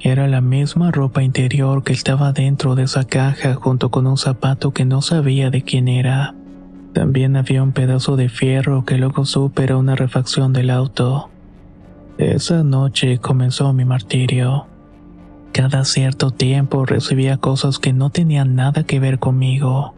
Era 0.00 0.28
la 0.28 0.40
misma 0.40 0.90
ropa 0.90 1.22
interior 1.22 1.82
que 1.82 1.92
estaba 1.92 2.32
dentro 2.32 2.74
de 2.74 2.82
esa 2.84 3.04
caja 3.04 3.54
junto 3.54 3.90
con 3.90 4.06
un 4.06 4.18
zapato 4.18 4.72
que 4.72 4.84
no 4.84 5.00
sabía 5.00 5.50
de 5.50 5.62
quién 5.62 5.88
era. 5.88 6.34
También 6.92 7.36
había 7.36 7.62
un 7.62 7.72
pedazo 7.72 8.16
de 8.16 8.28
fierro 8.28 8.84
que 8.84 8.98
luego 8.98 9.24
supe 9.24 9.72
una 9.74 9.96
refacción 9.96 10.52
del 10.52 10.70
auto. 10.70 11.30
Esa 12.18 12.62
noche 12.62 13.18
comenzó 13.18 13.72
mi 13.72 13.84
martirio. 13.84 14.66
Cada 15.56 15.86
cierto 15.86 16.32
tiempo 16.32 16.84
recibía 16.84 17.38
cosas 17.38 17.78
que 17.78 17.94
no 17.94 18.10
tenían 18.10 18.56
nada 18.56 18.84
que 18.84 19.00
ver 19.00 19.18
conmigo, 19.18 19.94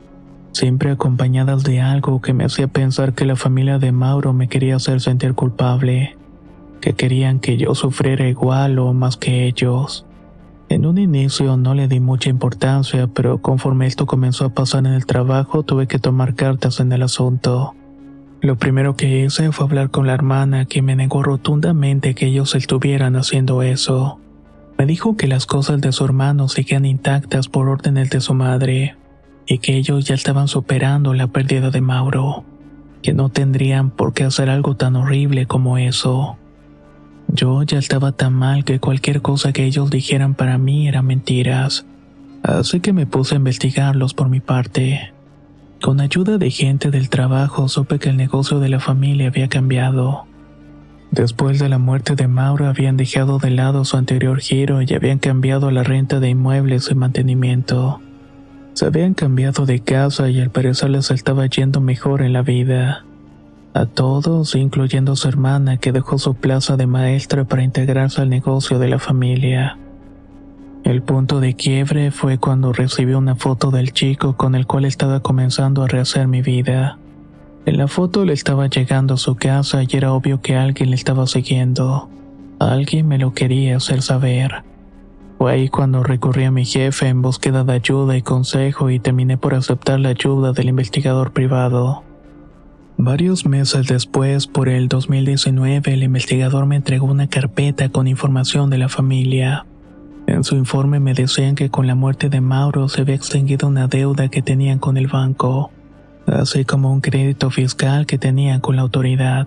siempre 0.53 0.93
acompañadas 0.93 1.65
de 1.65 1.81
algo 1.81 2.21
que 2.21 2.33
me 2.33 2.45
hacía 2.45 2.69
pensar 2.69 3.13
que 3.13 3.25
la 3.25 3.35
familia 3.35 3.81
de 3.81 3.91
Mauro 3.91 4.33
me 4.33 4.47
quería 4.47 4.77
hacer 4.77 5.01
sentir 5.01 5.35
culpable 5.35 6.17
que 6.81 6.93
querían 6.93 7.41
que 7.41 7.57
yo 7.57 7.75
sufriera 7.75 8.29
igual 8.29 8.79
o 8.79 8.93
más 8.93 9.17
que 9.17 9.47
ellos. 9.47 10.07
En 10.69 10.87
un 10.87 10.97
inicio 10.97 11.57
no 11.57 11.75
le 11.75 11.89
di 11.89 11.99
mucha 11.99 12.31
importancia, 12.31 13.09
pero 13.09 13.39
conforme 13.39 13.89
esto 13.89 14.07
comenzó 14.07 14.45
a 14.45 14.51
pasar 14.51 14.87
en 14.87 14.93
el 14.93 15.07
trabajo 15.07 15.65
tuve 15.65 15.89
que 15.89 15.99
tomar 15.99 16.37
cartas 16.37 16.79
en 16.79 16.93
el 16.93 17.03
asunto. 17.03 17.75
Lo 18.41 18.55
primero 18.59 18.95
que 18.95 19.25
hice 19.25 19.51
fue 19.51 19.67
hablar 19.67 19.91
con 19.91 20.07
la 20.07 20.15
hermana, 20.15 20.67
que 20.67 20.83
me 20.83 20.95
negó 20.95 21.25
rotundamente 21.25 22.15
que 22.15 22.27
ellos 22.27 22.55
estuvieran 22.55 23.17
haciendo 23.17 23.63
eso. 23.63 24.21
Me 24.79 24.87
dijo 24.87 25.17
que 25.17 25.27
las 25.27 25.45
cosas 25.45 25.81
de 25.81 25.91
su 25.91 26.05
hermano 26.05 26.49
seguían 26.49 26.85
intactas 26.85 27.49
por 27.49 27.69
órdenes 27.69 28.11
de 28.11 28.21
su 28.21 28.33
madre, 28.33 28.97
y 29.45 29.59
que 29.59 29.77
ellos 29.77 30.05
ya 30.05 30.15
estaban 30.15 30.47
superando 30.47 31.15
la 31.15 31.27
pérdida 31.27 31.71
de 31.71 31.81
Mauro, 31.81 32.45
que 33.03 33.13
no 33.13 33.29
tendrían 33.29 33.91
por 33.91 34.15
qué 34.15 34.25
hacer 34.25 34.49
algo 34.49 34.77
tan 34.77 34.95
horrible 34.95 35.47
como 35.47 35.79
eso. 35.79 36.37
Yo 37.27 37.63
ya 37.65 37.79
estaba 37.79 38.13
tan 38.13 38.35
mal 38.35 38.65
que 38.65 38.79
cualquier 38.79 39.21
cosa 39.21 39.53
que 39.53 39.65
ellos 39.65 39.91
dijeran 39.91 40.35
para 40.35 40.59
mí 40.59 40.87
eran 40.87 41.07
mentiras, 41.07 41.85
así 42.43 42.81
que 42.81 42.93
me 42.93 43.07
puse 43.07 43.35
a 43.35 43.39
investigarlos 43.39 44.15
por 44.15 44.29
mi 44.29 44.41
parte. 44.41 45.13
Con 45.83 46.01
ayuda 46.01 46.39
de 46.39 46.51
gente 46.51 46.91
del 46.91 47.09
trabajo 47.09 47.69
supe 47.69 47.99
que 47.99 48.11
el 48.11 48.17
negocio 48.17 48.61
de 48.61 48.69
la 48.69 48.81
familia 48.81 49.29
había 49.29 49.49
cambiado. 49.49 50.27
Después 51.11 51.59
de 51.59 51.69
la 51.69 51.79
muerte 51.79 52.15
de 52.17 52.29
Mauro 52.29 52.67
habían 52.67 52.97
dejado 52.97 53.39
de 53.39 53.51
lado 53.51 53.85
su 53.85 53.97
anterior 53.97 54.41
giro 54.41 54.83
y 54.83 54.93
habían 54.93 55.19
cambiado 55.19 55.71
la 55.71 55.83
renta 55.83 56.21
de 56.21 56.29
inmuebles 56.29 56.91
y 56.91 56.95
mantenimiento. 56.95 58.01
Se 58.75 58.87
habían 58.87 59.15
cambiado 59.15 59.67
de 59.67 59.81
casa 59.81 60.29
y 60.29 60.41
al 60.41 60.51
parecer 60.51 60.91
les 60.91 61.11
estaba 61.11 61.47
yendo 61.47 61.81
mejor 61.81 62.23
en 62.23 62.33
la 62.33 62.43
vida 62.43 63.05
a 63.75 63.87
todos, 63.87 64.55
incluyendo 64.55 65.13
a 65.13 65.17
su 65.17 65.29
hermana 65.29 65.77
que 65.79 65.93
dejó 65.93 66.19
su 66.19 66.35
plaza 66.35 66.77
de 66.77 66.87
maestra 66.87 67.45
para 67.45 67.63
integrarse 67.63 68.21
al 68.21 68.29
negocio 68.29 68.79
de 68.79 68.89
la 68.89 68.99
familia. 68.99 69.79
El 70.85 71.03
punto 71.03 71.41
de 71.41 71.55
quiebre 71.55 72.11
fue 72.11 72.39
cuando 72.39 72.73
recibí 72.73 73.15
una 73.15 73.35
foto 73.35 73.71
del 73.71 73.93
chico 73.93 74.37
con 74.37 74.55
el 74.55 74.67
cual 74.67 74.85
estaba 74.85 75.21
comenzando 75.21 75.83
a 75.83 75.89
rehacer 75.89 76.29
mi 76.29 76.43
vida. 76.43 76.99
En 77.69 77.77
la 77.77 77.87
foto 77.87 78.25
le 78.25 78.33
estaba 78.33 78.67
llegando 78.69 79.13
a 79.13 79.19
su 79.19 79.37
casa 79.37 79.83
y 79.83 79.89
era 79.95 80.15
obvio 80.15 80.41
que 80.41 80.57
alguien 80.57 80.89
le 80.89 80.97
estaba 80.97 81.27
siguiendo. 81.27 82.09
Alguien 82.59 83.07
me 83.07 83.19
lo 83.19 83.35
quería 83.35 83.77
hacer 83.77 84.01
saber. 84.01 84.63
Fue 85.37 85.53
ahí 85.53 85.69
cuando 85.69 86.03
recurrí 86.03 86.45
a 86.45 86.51
mi 86.51 86.65
jefe 86.65 87.09
en 87.09 87.21
búsqueda 87.21 87.65
de 87.65 87.75
ayuda 87.75 88.17
y 88.17 88.23
consejo 88.23 88.89
y 88.89 89.01
terminé 89.01 89.37
por 89.37 89.53
aceptar 89.53 90.01
la 90.01 90.09
ayuda 90.09 90.53
del 90.53 90.71
investigador 90.71 91.35
privado. 91.35 92.05
Varios 92.97 93.45
meses 93.45 93.87
después, 93.87 94.47
por 94.47 94.71
el 94.71 94.89
2019, 94.89 95.93
el 95.93 96.05
investigador 96.05 96.65
me 96.65 96.77
entregó 96.77 97.05
una 97.05 97.29
carpeta 97.29 97.91
con 97.91 98.07
información 98.07 98.71
de 98.71 98.79
la 98.79 98.89
familia. 98.89 99.67
En 100.27 100.43
su 100.43 100.57
informe 100.57 101.01
me 101.01 101.13
decían 101.13 101.55
que 101.55 101.69
con 101.69 101.87
la 101.87 101.95
muerte 101.95 102.31
de 102.31 102.41
Mauro 102.41 102.89
se 102.89 103.03
había 103.03 103.17
extinguido 103.17 103.69
una 103.69 103.89
deuda 103.89 104.31
que 104.31 104.41
tenían 104.41 104.79
con 104.79 104.97
el 104.97 105.09
banco, 105.09 105.71
así 106.33 106.65
como 106.65 106.93
un 106.93 107.01
crédito 107.01 107.51
fiscal 107.51 108.07
que 108.07 108.19
tenían 108.19 108.61
con 108.61 108.77
la 108.77 108.83
autoridad. 108.83 109.47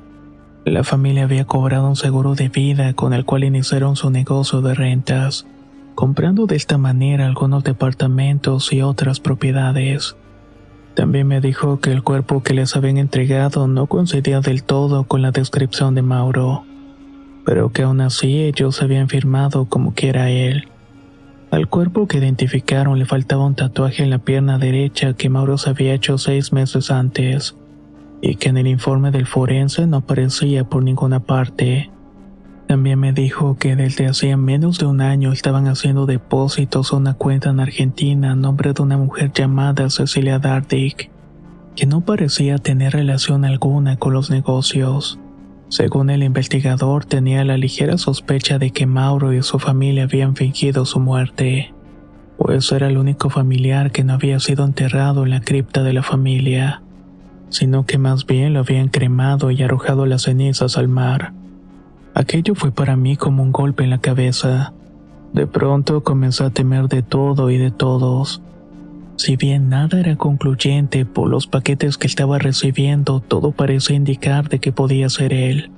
La 0.66 0.84
familia 0.84 1.24
había 1.24 1.46
cobrado 1.46 1.88
un 1.88 1.96
seguro 1.96 2.36
de 2.36 2.50
vida 2.50 2.94
con 2.94 3.14
el 3.14 3.26
cual 3.26 3.44
iniciaron 3.44 3.96
su 3.96 4.10
negocio 4.12 4.62
de 4.62 4.76
rentas, 4.76 5.48
comprando 5.96 6.46
de 6.46 6.56
esta 6.56 6.78
manera 6.78 7.26
algunos 7.26 7.64
departamentos 7.64 8.72
y 8.72 8.82
otras 8.82 9.20
propiedades. 9.20 10.16
También 10.94 11.28
me 11.28 11.42
dijo 11.42 11.80
que 11.80 11.92
el 11.92 12.04
cuerpo 12.04 12.44
que 12.44 12.54
les 12.54 12.76
habían 12.76 12.98
entregado 12.98 13.68
no 13.68 13.88
coincidía 13.88 14.42
del 14.42 14.64
todo 14.64 15.06
con 15.06 15.22
la 15.22 15.32
descripción 15.32 15.96
de 15.96 16.02
Mauro, 16.02 16.64
pero 17.46 17.72
que 17.72 17.84
aún 17.84 18.02
así 18.02 18.44
ellos 18.44 18.82
habían 18.82 19.08
firmado 19.08 19.66
como 19.66 19.94
que 19.94 20.10
era 20.10 20.30
él. 20.30 20.68
Al 21.52 21.68
cuerpo 21.68 22.08
que 22.08 22.18
identificaron 22.18 22.98
le 22.98 23.06
faltaba 23.06 23.46
un 23.46 23.56
tatuaje 23.56 24.04
en 24.04 24.10
la 24.10 24.20
pierna 24.20 24.58
derecha 24.58 25.14
que 25.14 25.30
Mauro 25.30 25.58
había 25.66 25.94
hecho 25.94 26.18
seis 26.18 26.54
meses 26.54 26.90
antes, 26.92 27.58
y 28.22 28.36
que 28.36 28.48
en 28.48 28.58
el 28.58 28.68
informe 28.68 29.12
del 29.12 29.26
forense 29.26 29.86
no 29.86 29.98
aparecía 29.98 30.64
por 30.64 30.82
ninguna 30.82 31.20
parte. 31.20 31.92
También 32.68 33.00
me 33.00 33.12
dijo 33.12 33.58
que 33.58 33.76
desde 33.76 34.08
hacía 34.08 34.38
menos 34.38 34.80
de 34.80 34.86
un 34.86 35.02
año 35.02 35.34
estaban 35.34 35.68
haciendo 35.68 36.06
depósitos 36.06 36.94
a 36.94 36.96
una 36.96 37.16
cuenta 37.16 37.50
en 37.50 37.60
Argentina 37.60 38.32
a 38.32 38.36
nombre 38.36 38.72
de 38.72 38.82
una 38.82 38.96
mujer 38.96 39.34
llamada 39.34 39.90
Cecilia 39.90 40.40
Dardick, 40.40 41.12
que 41.76 41.86
no 41.86 42.00
parecía 42.00 42.60
tener 42.60 42.94
relación 42.94 43.44
alguna 43.44 43.98
con 43.98 44.14
los 44.14 44.30
negocios. 44.30 45.20
Según 45.72 46.10
el 46.10 46.22
investigador, 46.22 47.06
tenía 47.06 47.46
la 47.46 47.56
ligera 47.56 47.98
sospecha 47.98 48.60
de 48.60 48.72
que 48.72 48.86
Mauro 48.86 49.32
y 49.32 49.42
su 49.42 49.58
familia 49.58 50.04
habían 50.04 50.36
fingido 50.36 50.84
su 50.84 51.00
muerte, 51.00 51.74
pues 52.38 52.70
era 52.74 52.90
el 52.90 52.98
único 52.98 53.30
familiar 53.30 53.90
que 53.94 54.04
no 54.04 54.12
había 54.12 54.42
sido 54.42 54.66
enterrado 54.66 55.24
en 55.24 55.30
la 55.30 55.40
cripta 55.40 55.82
de 55.82 55.94
la 55.94 56.04
familia, 56.04 56.82
sino 57.48 57.86
que 57.86 57.98
más 57.98 58.26
bien 58.26 58.54
lo 58.54 58.60
habían 58.60 58.90
cremado 58.90 59.50
y 59.50 59.64
arrojado 59.64 60.06
las 60.06 60.24
cenizas 60.24 60.78
al 60.78 60.90
mar. 60.90 61.32
Aquello 62.16 62.54
fue 62.54 62.74
para 62.74 62.98
mí 62.98 63.16
como 63.16 63.42
un 63.42 63.54
golpe 63.54 63.86
en 63.86 63.92
la 63.92 64.00
cabeza. 64.00 64.74
De 65.32 65.48
pronto 65.48 66.04
comencé 66.04 66.44
a 66.44 66.50
temer 66.50 66.90
de 66.90 67.02
todo 67.02 67.50
y 67.50 67.58
de 67.58 67.72
todos. 67.72 68.42
Si 69.16 69.36
bien 69.36 69.70
nada 69.70 70.00
era 70.00 70.16
concluyente 70.16 71.06
por 71.06 71.30
los 71.30 71.48
paquetes 71.48 71.98
que 71.98 72.08
estaba 72.08 72.40
recibiendo, 72.40 73.20
todo 73.20 73.52
parecía 73.52 73.96
indicar 73.96 74.50
de 74.50 74.60
que 74.60 74.72
podía 74.72 75.10
ser 75.10 75.34
él. 75.34 75.72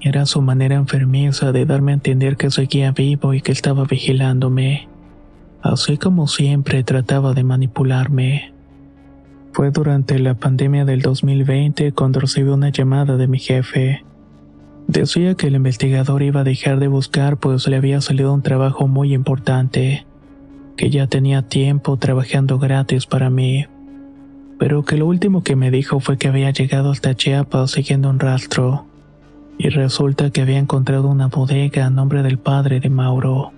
Era 0.00 0.26
su 0.26 0.42
manera 0.42 0.76
enfermiza 0.76 1.52
de 1.52 1.66
darme 1.66 1.92
a 1.92 1.94
entender 1.94 2.36
que 2.36 2.50
seguía 2.50 2.92
vivo 2.92 3.34
y 3.34 3.40
que 3.40 3.52
estaba 3.52 3.84
vigilándome. 3.84 4.88
Así 5.62 5.96
como 5.96 6.28
siempre 6.28 6.84
trataba 6.84 7.32
de 7.32 7.42
manipularme. 7.42 8.52
Fue 9.52 9.70
durante 9.70 10.18
la 10.18 10.34
pandemia 10.34 10.84
del 10.84 11.00
2020 11.00 11.92
cuando 11.92 12.20
recibí 12.20 12.50
una 12.50 12.68
llamada 12.68 13.16
de 13.16 13.26
mi 13.26 13.38
jefe. 13.38 14.04
Decía 14.86 15.34
que 15.34 15.48
el 15.48 15.56
investigador 15.56 16.22
iba 16.22 16.42
a 16.42 16.44
dejar 16.44 16.78
de 16.78 16.88
buscar 16.88 17.38
pues 17.38 17.66
le 17.66 17.76
había 17.76 18.00
salido 18.00 18.32
un 18.32 18.42
trabajo 18.42 18.86
muy 18.86 19.12
importante, 19.12 20.06
que 20.76 20.90
ya 20.90 21.06
tenía 21.06 21.42
tiempo 21.42 21.96
trabajando 21.96 22.58
gratis 22.58 23.06
para 23.06 23.30
mí. 23.30 23.66
pero 24.58 24.84
que 24.84 24.96
lo 24.96 25.06
último 25.06 25.42
que 25.42 25.56
me 25.56 25.70
dijo 25.70 26.00
fue 26.00 26.16
que 26.16 26.28
había 26.28 26.50
llegado 26.50 26.90
hasta 26.90 27.14
Chiapas 27.14 27.72
siguiendo 27.72 28.08
un 28.08 28.18
rastro, 28.18 28.86
y 29.58 29.68
resulta 29.68 30.30
que 30.30 30.42
había 30.42 30.58
encontrado 30.58 31.08
una 31.08 31.28
bodega 31.28 31.86
a 31.86 31.90
nombre 31.90 32.22
del 32.22 32.38
padre 32.38 32.80
de 32.80 32.90
Mauro. 32.90 33.52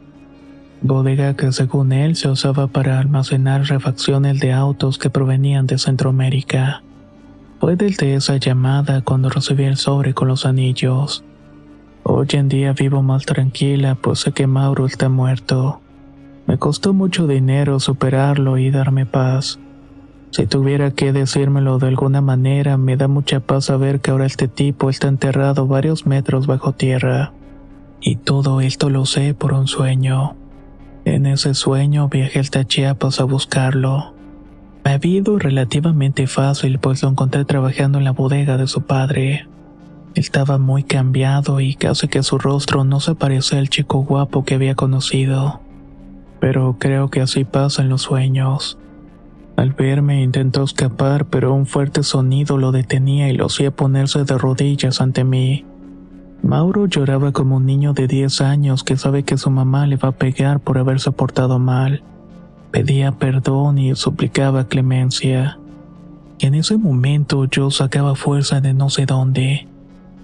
Bodega 0.81 1.35
que 1.35 1.53
según 1.53 1.93
él 1.93 2.15
se 2.17 2.29
usaba 2.29 2.69
para 2.69 2.99
almacenar 3.01 3.63
refacciones 3.63 4.39
de 4.41 4.53
autos 4.53 4.99
que 4.99 5.11
provenían 5.11 5.67
de 5.67 5.79
Centroamérica. 5.79 6.83
Fue 7.61 7.75
desde 7.75 8.15
esa 8.15 8.37
llamada 8.37 9.03
cuando 9.03 9.29
recibí 9.29 9.65
el 9.65 9.77
sobre 9.77 10.15
con 10.15 10.29
los 10.29 10.47
anillos. 10.47 11.25
Hoy 12.05 12.29
en 12.33 12.49
día 12.49 12.73
vivo 12.73 13.03
más 13.03 13.27
tranquila, 13.27 13.97
pues 13.97 14.21
sé 14.21 14.33
que 14.33 14.47
Mauro 14.47 14.87
está 14.87 15.09
muerto. 15.09 15.81
Me 16.49 16.57
costó 16.57 16.95
mucho 16.95 17.27
dinero 17.27 17.79
superarlo 17.79 18.57
y 18.57 18.71
darme 18.71 19.05
paz. 19.05 19.59
Si 20.31 20.47
tuviera 20.47 20.93
que 20.93 21.13
decírmelo 21.13 21.79
de 21.79 21.89
alguna 21.89 22.23
manera, 22.23 22.79
me 22.79 22.97
da 22.97 23.07
mucha 23.07 23.41
paz 23.41 23.67
saber 23.67 24.01
que 24.01 24.13
ahora 24.13 24.25
este 24.25 24.49
tipo 24.49 24.89
está 24.89 25.09
enterrado 25.09 25.67
varios 25.67 26.07
metros 26.07 26.47
bajo 26.47 26.73
tierra. 26.73 27.35
Y 28.01 28.17
todo 28.17 28.63
esto 28.63 28.89
lo 28.89 29.05
sé 29.05 29.35
por 29.35 29.53
un 29.53 29.69
sueño. 29.69 30.37
En 31.05 31.27
ese 31.27 31.53
sueño 31.53 32.09
viajé 32.09 32.39
hasta 32.41 32.65
Chiapas 32.65 33.21
a 33.21 33.25
buscarlo. 33.25 34.15
Me 34.87 34.93
había 34.93 35.19
ido 35.19 35.39
relativamente 35.39 36.27
fácil, 36.27 36.79
pues 36.79 37.03
lo 37.03 37.11
encontré 37.11 37.45
trabajando 37.45 37.99
en 37.99 38.05
la 38.05 38.13
bodega 38.13 38.57
de 38.57 38.69
su 38.69 38.81
padre. 38.81 39.47
Estaba 40.15 40.57
muy 40.57 40.83
cambiado 40.83 41.61
y 41.61 41.75
casi 41.75 42.09
que 42.09 42.23
su 42.23 42.39
rostro 42.39 42.85
no 42.85 43.01
se 43.01 43.15
parecía 43.15 43.59
al 43.59 43.69
chico 43.69 43.99
guapo 43.99 44.47
que 44.47 44.55
había 44.55 44.75
conocido. 44.75 45.61
Pero 46.41 46.77
creo 46.79 47.09
que 47.09 47.21
así 47.21 47.45
pasa 47.45 47.83
en 47.83 47.89
los 47.89 48.03
sueños. 48.03 48.79
Al 49.57 49.73
verme 49.73 50.23
intentó 50.23 50.63
escapar, 50.63 51.25
pero 51.27 51.53
un 51.53 51.67
fuerte 51.67 52.05
sonido 52.05 52.59
lo 52.59 52.71
detenía 52.71 53.29
y 53.29 53.37
lo 53.37 53.47
hacía 53.47 53.73
ponerse 53.73 54.25
de 54.25 54.39
rodillas 54.39 55.01
ante 55.01 55.25
mí. 55.25 55.65
Mauro 56.43 56.87
lloraba 56.87 57.33
como 57.33 57.57
un 57.57 57.67
niño 57.67 57.93
de 57.93 58.07
10 58.07 58.41
años 58.43 58.85
que 58.85 58.97
sabe 58.97 59.25
que 59.25 59.37
su 59.37 59.51
mamá 59.51 59.87
le 59.89 59.97
va 59.97 60.11
a 60.11 60.13
pegar 60.13 60.61
por 60.61 60.79
haberse 60.79 61.11
portado 61.11 61.59
mal. 61.59 62.03
Pedía 62.71 63.13
perdón 63.13 63.79
y 63.79 63.95
suplicaba 63.97 64.69
clemencia. 64.69 65.59
Y 66.39 66.47
en 66.47 66.55
ese 66.55 66.77
momento 66.79 67.47
yo 67.47 67.73
sacaba 67.73 68.15
fuerza 68.15 68.61
de 68.61 68.75
no 68.75 68.91
sé 68.91 69.07
dónde 69.07 69.67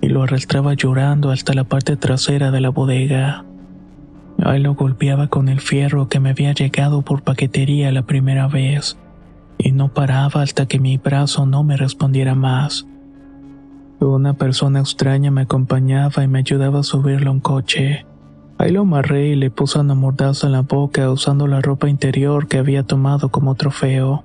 y 0.01 0.09
lo 0.09 0.23
arrastraba 0.23 0.75
llorando 0.75 1.31
hasta 1.31 1.55
la 1.55 1.65
parte 1.65 1.97
trasera 1.97 2.51
de 2.51 2.61
la 2.61 2.69
bodega. 2.69 3.45
Ahí 4.43 4.61
lo 4.61 4.75
golpeaba 4.75 5.29
con 5.29 5.49
el 5.49 5.61
fierro 5.61 6.09
que 6.09 6.21
me 6.21 6.31
había 6.31 6.53
llegado 6.53 7.03
por 7.03 7.23
paquetería 7.23 7.93
la 7.93 8.03
primera 8.03 8.49
vez, 8.49 8.99
y 9.59 9.73
no 9.73 9.89
paraba 9.89 10.43
hasta 10.43 10.67
que 10.67 10.79
mi 10.79 10.97
brazo 10.97 11.47
no 11.47 11.63
me 11.63 11.77
respondiera 11.77 12.35
más. 12.35 12.87
Una 14.01 14.35
persona 14.35 14.81
extraña 14.81 15.31
me 15.31 15.43
acompañaba 15.43 16.25
y 16.25 16.29
me 16.29 16.41
ayudaba 16.41 16.81
a 16.81 16.83
subirlo 16.83 17.31
a 17.31 17.33
un 17.35 17.41
coche. 17.41 18.05
Ahí 18.59 18.71
lo 18.71 18.83
amarré 18.83 19.29
y 19.29 19.35
le 19.37 19.51
puse 19.51 19.79
una 19.79 19.95
mordaza 19.95 20.47
en 20.47 20.53
la 20.53 20.63
boca 20.63 21.11
usando 21.11 21.47
la 21.47 21.61
ropa 21.61 21.89
interior 21.89 22.49
que 22.49 22.59
había 22.59 22.83
tomado 22.83 23.31
como 23.31 23.55
trofeo. 23.55 24.25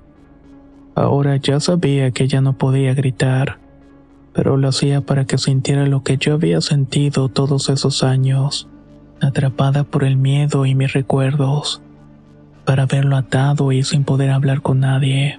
Ahora 0.94 1.36
ya 1.36 1.60
sabía 1.60 2.10
que 2.10 2.28
ya 2.28 2.40
no 2.40 2.58
podía 2.58 2.94
gritar 2.94 3.58
pero 4.32 4.56
lo 4.56 4.68
hacía 4.68 5.00
para 5.00 5.26
que 5.26 5.38
sintiera 5.38 5.86
lo 5.86 6.02
que 6.02 6.16
yo 6.16 6.34
había 6.34 6.60
sentido 6.60 7.28
todos 7.28 7.68
esos 7.68 8.02
años, 8.02 8.68
atrapada 9.20 9.84
por 9.84 10.04
el 10.04 10.16
miedo 10.16 10.66
y 10.66 10.74
mis 10.74 10.92
recuerdos, 10.92 11.80
para 12.64 12.86
verlo 12.86 13.16
atado 13.16 13.72
y 13.72 13.82
sin 13.82 14.04
poder 14.04 14.30
hablar 14.30 14.62
con 14.62 14.80
nadie, 14.80 15.38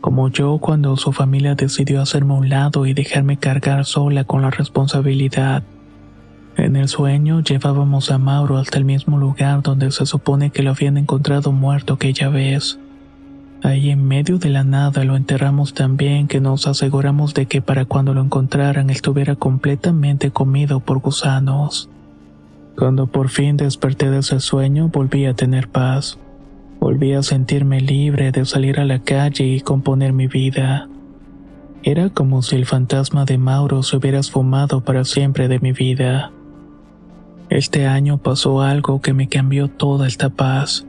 como 0.00 0.28
yo 0.28 0.58
cuando 0.58 0.96
su 0.96 1.12
familia 1.12 1.54
decidió 1.54 2.00
hacerme 2.00 2.34
a 2.34 2.38
un 2.38 2.48
lado 2.48 2.86
y 2.86 2.94
dejarme 2.94 3.36
cargar 3.36 3.84
sola 3.84 4.24
con 4.24 4.42
la 4.42 4.50
responsabilidad. 4.50 5.62
En 6.56 6.76
el 6.76 6.88
sueño 6.88 7.40
llevábamos 7.40 8.10
a 8.10 8.18
Mauro 8.18 8.56
hasta 8.56 8.78
el 8.78 8.84
mismo 8.84 9.18
lugar 9.18 9.62
donde 9.62 9.90
se 9.90 10.06
supone 10.06 10.50
que 10.50 10.62
lo 10.62 10.70
habían 10.70 10.96
encontrado 10.96 11.52
muerto 11.52 11.94
aquella 11.94 12.28
vez. 12.30 12.78
Ahí 13.62 13.90
en 13.90 14.06
medio 14.06 14.38
de 14.38 14.48
la 14.48 14.64
nada 14.64 15.04
lo 15.04 15.16
enterramos 15.16 15.74
tan 15.74 15.96
bien 15.96 16.28
que 16.28 16.40
nos 16.40 16.66
aseguramos 16.66 17.34
de 17.34 17.46
que 17.46 17.60
para 17.60 17.84
cuando 17.84 18.14
lo 18.14 18.22
encontraran 18.22 18.90
estuviera 18.90 19.34
completamente 19.34 20.30
comido 20.30 20.80
por 20.80 20.98
gusanos. 20.98 21.90
Cuando 22.78 23.06
por 23.06 23.30
fin 23.30 23.56
desperté 23.56 24.10
de 24.10 24.18
ese 24.18 24.38
sueño 24.38 24.88
volví 24.88 25.24
a 25.24 25.34
tener 25.34 25.68
paz. 25.68 26.18
Volví 26.78 27.14
a 27.14 27.22
sentirme 27.22 27.80
libre 27.80 28.32
de 28.32 28.44
salir 28.44 28.78
a 28.78 28.84
la 28.84 28.98
calle 28.98 29.46
y 29.46 29.60
componer 29.60 30.12
mi 30.12 30.26
vida. 30.26 30.86
Era 31.82 32.10
como 32.10 32.42
si 32.42 32.54
el 32.54 32.66
fantasma 32.66 33.24
de 33.24 33.38
Mauro 33.38 33.82
se 33.82 33.96
hubiera 33.96 34.18
esfumado 34.18 34.82
para 34.82 35.04
siempre 35.04 35.48
de 35.48 35.58
mi 35.58 35.72
vida. 35.72 36.32
Este 37.48 37.86
año 37.86 38.18
pasó 38.18 38.60
algo 38.60 39.00
que 39.00 39.14
me 39.14 39.28
cambió 39.28 39.68
toda 39.68 40.06
esta 40.06 40.28
paz. 40.28 40.84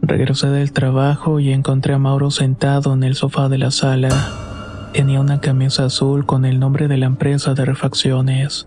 Regresé 0.00 0.48
del 0.48 0.72
trabajo 0.72 1.38
y 1.38 1.52
encontré 1.52 1.94
a 1.94 1.98
Mauro 1.98 2.32
sentado 2.32 2.94
en 2.94 3.04
el 3.04 3.14
sofá 3.14 3.48
de 3.48 3.58
la 3.58 3.70
sala. 3.70 4.08
Tenía 4.92 5.20
una 5.20 5.40
camisa 5.40 5.84
azul 5.84 6.26
con 6.26 6.44
el 6.44 6.58
nombre 6.58 6.88
de 6.88 6.96
la 6.96 7.06
empresa 7.06 7.54
de 7.54 7.64
refacciones. 7.64 8.66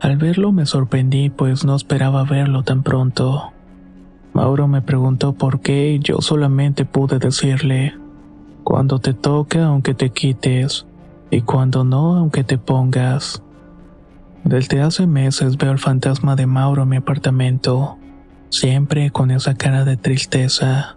Al 0.00 0.16
verlo 0.16 0.52
me 0.52 0.66
sorprendí 0.66 1.30
pues 1.30 1.64
no 1.64 1.76
esperaba 1.76 2.24
verlo 2.24 2.62
tan 2.62 2.82
pronto. 2.82 3.52
Mauro 4.32 4.68
me 4.68 4.82
preguntó 4.82 5.32
por 5.32 5.60
qué 5.60 5.92
y 5.92 5.98
yo 5.98 6.20
solamente 6.20 6.84
pude 6.84 7.18
decirle, 7.18 7.94
cuando 8.64 8.98
te 8.98 9.14
toca 9.14 9.66
aunque 9.66 9.94
te 9.94 10.10
quites, 10.10 10.86
y 11.30 11.42
cuando 11.42 11.84
no 11.84 12.16
aunque 12.16 12.44
te 12.44 12.58
pongas. 12.58 13.42
Desde 14.44 14.80
hace 14.80 15.06
meses 15.06 15.56
veo 15.56 15.72
el 15.72 15.78
fantasma 15.78 16.34
de 16.34 16.46
Mauro 16.46 16.84
en 16.84 16.88
mi 16.88 16.96
apartamento 16.96 17.98
siempre 18.50 19.10
con 19.10 19.30
esa 19.30 19.54
cara 19.54 19.84
de 19.84 19.96
tristeza. 19.96 20.96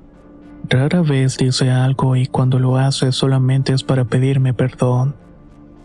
Rara 0.70 1.02
vez 1.02 1.38
dice 1.38 1.70
algo 1.70 2.16
y 2.16 2.26
cuando 2.26 2.60
lo 2.60 2.78
hace 2.78 3.12
solamente 3.12 3.74
es 3.74 3.84
para 3.84 4.06
pedirme 4.06 4.54
perdón. 4.54 5.16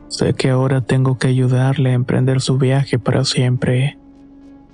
Sé 0.09 0.35
que 0.35 0.51
ahora 0.51 0.81
tengo 0.81 1.19
que 1.19 1.29
ayudarle 1.29 1.91
a 1.91 1.95
emprender 1.95 2.41
su 2.41 2.59
viaje 2.59 2.99
para 2.99 3.25
siempre, 3.25 3.99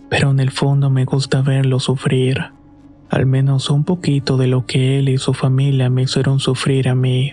pero 0.09 0.31
en 0.31 0.39
el 0.39 0.51
fondo 0.51 0.91
me 0.91 1.05
gusta 1.05 1.43
verlo 1.43 1.81
sufrir, 1.81 2.53
al 3.11 3.27
menos 3.27 3.69
un 3.69 3.85
poquito 3.85 4.37
de 4.37 4.47
lo 4.47 4.65
que 4.65 4.99
él 4.99 5.09
y 5.09 5.19
su 5.19 5.35
familia 5.35 5.91
me 5.91 6.03
hicieron 6.03 6.39
sufrir 6.39 6.89
a 6.89 6.95
mí. 6.95 7.33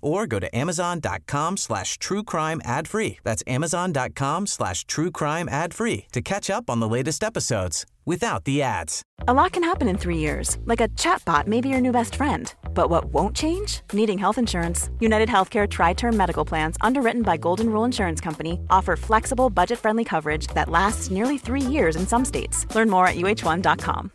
or 0.00 0.26
go 0.26 0.38
to 0.38 0.54
amazon.com 0.56 1.56
slash 1.56 1.98
true 1.98 2.22
crime 2.22 2.60
ad 2.64 2.88
free. 2.88 3.18
That's 3.24 3.42
amazon.com 3.46 4.46
slash 4.46 4.84
true 4.86 5.10
crime 5.10 5.48
ad 5.48 5.74
free 5.74 6.06
to 6.12 6.20
catch 6.20 6.50
up 6.50 6.70
on 6.70 6.80
the 6.80 6.88
latest 6.88 7.22
episodes 7.24 7.86
without 8.04 8.44
the 8.44 8.62
ads. 8.62 9.02
A 9.28 9.34
lot 9.34 9.52
can 9.52 9.64
happen 9.64 9.88
in 9.88 9.98
three 9.98 10.18
years, 10.18 10.58
like 10.64 10.80
a 10.80 10.88
chatbot 10.88 11.46
may 11.46 11.60
be 11.60 11.68
your 11.68 11.80
new 11.80 11.92
best 11.92 12.14
friend. 12.14 12.54
But 12.72 12.88
what 12.88 13.06
won't 13.06 13.34
change? 13.34 13.80
Needing 13.92 14.18
health 14.18 14.38
insurance. 14.38 14.90
United 15.00 15.28
Healthcare 15.28 15.68
Tri 15.68 15.92
Term 15.94 16.16
Medical 16.16 16.44
Plans, 16.44 16.76
underwritten 16.80 17.22
by 17.22 17.36
Golden 17.36 17.70
Rule 17.70 17.84
Insurance 17.84 18.20
Company, 18.20 18.60
offer 18.70 18.96
flexible, 18.96 19.50
budget 19.50 19.78
friendly 19.78 20.04
coverage 20.04 20.46
that 20.48 20.68
lasts 20.68 21.10
nearly 21.10 21.38
three 21.38 21.60
years 21.60 21.96
in 21.96 22.06
some 22.06 22.24
states. 22.24 22.66
Learn 22.74 22.88
more 22.88 23.08
at 23.08 23.16
uh1.com. 23.16 24.12